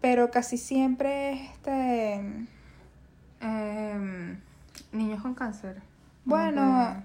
Pero 0.00 0.30
casi 0.30 0.56
siempre 0.56 1.32
este 1.32 2.46
Em, 3.44 4.40
niños 4.92 5.20
con 5.20 5.34
cáncer. 5.34 5.82
bueno, 6.24 7.02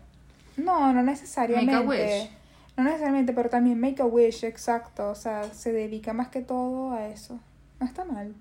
no, 0.56 0.94
no 0.94 1.04
necesariamente. 1.04 1.84
Make 1.84 1.86
a 1.86 2.22
wish. 2.22 2.30
No 2.78 2.84
necesariamente, 2.86 3.34
pero 3.34 3.50
también 3.50 3.78
make 3.78 4.02
a 4.02 4.06
wish, 4.06 4.46
exacto. 4.46 5.10
O 5.10 5.16
sea, 5.16 5.44
se 5.54 5.74
dedica 5.74 6.14
más 6.14 6.30
que 6.30 6.42
todo 6.42 6.94
a 6.94 7.08
eso. 7.08 7.38
No 7.82 7.86
está 7.86 8.06
mal. 8.06 8.34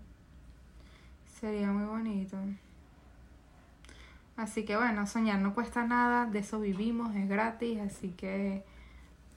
Sería 1.40 1.68
muy 1.68 1.84
bonito. 1.86 2.36
Así 4.36 4.64
que 4.64 4.76
bueno, 4.76 5.06
soñar 5.06 5.40
no 5.40 5.54
cuesta 5.54 5.84
nada, 5.84 6.26
de 6.26 6.38
eso 6.40 6.60
vivimos, 6.60 7.14
es 7.16 7.28
gratis, 7.28 7.80
así 7.80 8.10
que 8.10 8.62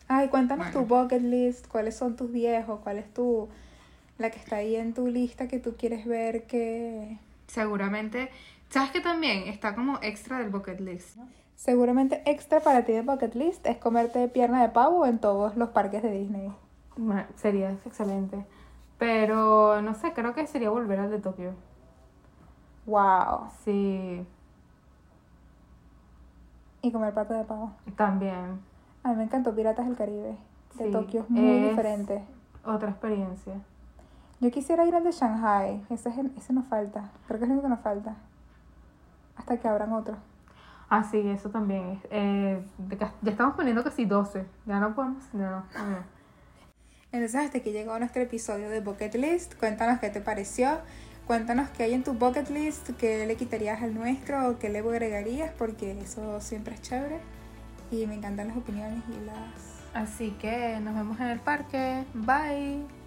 Ay, 0.07 0.27
cuéntanos 0.29 0.71
Bueno. 0.71 0.87
tu 0.87 0.95
bucket 0.95 1.21
list, 1.21 1.67
cuáles 1.67 1.95
son 1.95 2.15
tus 2.15 2.31
viejos, 2.31 2.79
cuál 2.81 2.97
es 2.97 3.11
tu 3.13 3.49
la 4.19 4.29
que 4.29 4.37
está 4.37 4.57
ahí 4.57 4.75
en 4.75 4.93
tu 4.93 5.07
lista 5.07 5.47
que 5.47 5.57
tú 5.59 5.75
quieres 5.77 6.05
ver 6.05 6.43
que 6.45 7.17
seguramente, 7.47 8.29
¿sabes 8.69 8.91
que 8.91 9.01
también 9.01 9.47
está 9.47 9.73
como 9.75 9.97
extra 10.01 10.37
del 10.39 10.49
bucket 10.49 10.79
list? 10.79 11.17
seguramente 11.55 12.23
extra 12.25 12.59
para 12.59 12.85
ti 12.85 12.91
de 12.93 13.01
bucket 13.01 13.35
list 13.35 13.65
es 13.67 13.77
comerte 13.77 14.27
pierna 14.27 14.61
de 14.63 14.69
pavo 14.69 15.05
en 15.05 15.19
todos 15.19 15.55
los 15.57 15.69
parques 15.69 16.01
de 16.03 16.11
Disney. 16.11 16.51
Sería 17.35 17.71
excelente. 17.85 18.45
Pero 18.97 19.81
no 19.81 19.93
sé, 19.95 20.13
creo 20.13 20.33
que 20.35 20.45
sería 20.47 20.69
volver 20.69 20.99
al 20.99 21.09
de 21.11 21.19
Tokio. 21.19 21.53
Wow. 22.91 23.47
Sí, 23.63 24.25
Y 26.82 26.91
comer 26.91 27.13
pata 27.13 27.36
de 27.36 27.45
pavo. 27.45 27.71
también. 27.95 28.60
A 29.04 29.10
mí 29.10 29.15
me 29.15 29.23
encantó 29.23 29.56
Piratas 29.56 29.86
del 29.88 29.95
Caribe. 29.95 30.36
De 30.75 30.86
Sí, 30.86 30.91
Tokio 30.91 31.21
es 31.21 31.30
muy 31.30 31.47
es- 31.49 31.69
diferente. 31.69 32.21
Otra 32.65 32.89
experiencia. 32.89 33.54
Yo 34.41 34.51
quisiera 34.51 34.86
ir 34.86 34.93
al 34.93 35.04
de 35.06 35.12
Shanghai. 35.12 35.82
Ese, 35.89 36.10
es 36.10 36.17
el- 36.17 36.34
ese 36.38 36.51
nos 36.51 36.65
falta. 36.65 37.10
Creo 37.27 37.39
que 37.39 37.45
es 37.45 37.49
lo 37.49 37.54
único 37.54 37.67
que 37.67 37.75
nos 37.75 37.80
falta. 37.82 38.15
Hasta 39.38 39.58
que 39.58 39.67
abran 39.69 39.93
otro. 39.93 40.17
Ah, 40.89 41.04
sí, 41.06 41.19
eso 41.30 41.49
también. 41.49 41.91
es, 41.91 42.08
eh, 42.12 42.65
ya 43.23 43.32
estamos 43.32 43.56
poniendo 43.56 43.84
casi 43.86 44.04
12. 44.06 44.45
Ya 44.65 44.80
no 44.82 44.93
podemos. 44.93 45.34
No, 45.34 45.49
no. 45.49 45.63
Entonces, 47.13 47.36
hasta 47.45 47.60
aquí 47.60 47.71
llegó 47.71 47.97
nuestro 47.99 48.21
episodio 48.21 48.69
de 48.69 48.82
Bucket 48.82 49.15
List. 49.15 49.58
Cuéntanos 49.58 49.99
qué 49.99 50.10
te 50.10 50.19
pareció. 50.19 50.80
Cuéntanos 51.27 51.69
qué 51.69 51.84
hay 51.84 51.93
en 51.93 52.03
tu 52.03 52.13
bucket 52.13 52.49
list, 52.49 52.89
qué 52.97 53.25
le 53.25 53.36
quitarías 53.36 53.81
al 53.81 53.93
nuestro 53.93 54.49
o 54.49 54.60
qué 54.60 54.69
le 54.69 54.79
agregarías, 54.79 55.51
porque 55.57 55.97
eso 56.01 56.41
siempre 56.41 56.75
es 56.75 56.81
chévere. 56.81 57.19
Y 57.91 58.07
me 58.07 58.15
encantan 58.15 58.47
las 58.47 58.57
opiniones 58.57 59.03
y 59.10 59.25
las 59.25 59.71
Así 59.93 60.31
que 60.39 60.79
nos 60.81 60.95
vemos 60.95 61.19
en 61.19 61.27
el 61.27 61.39
parque. 61.39 62.05
Bye. 62.13 63.00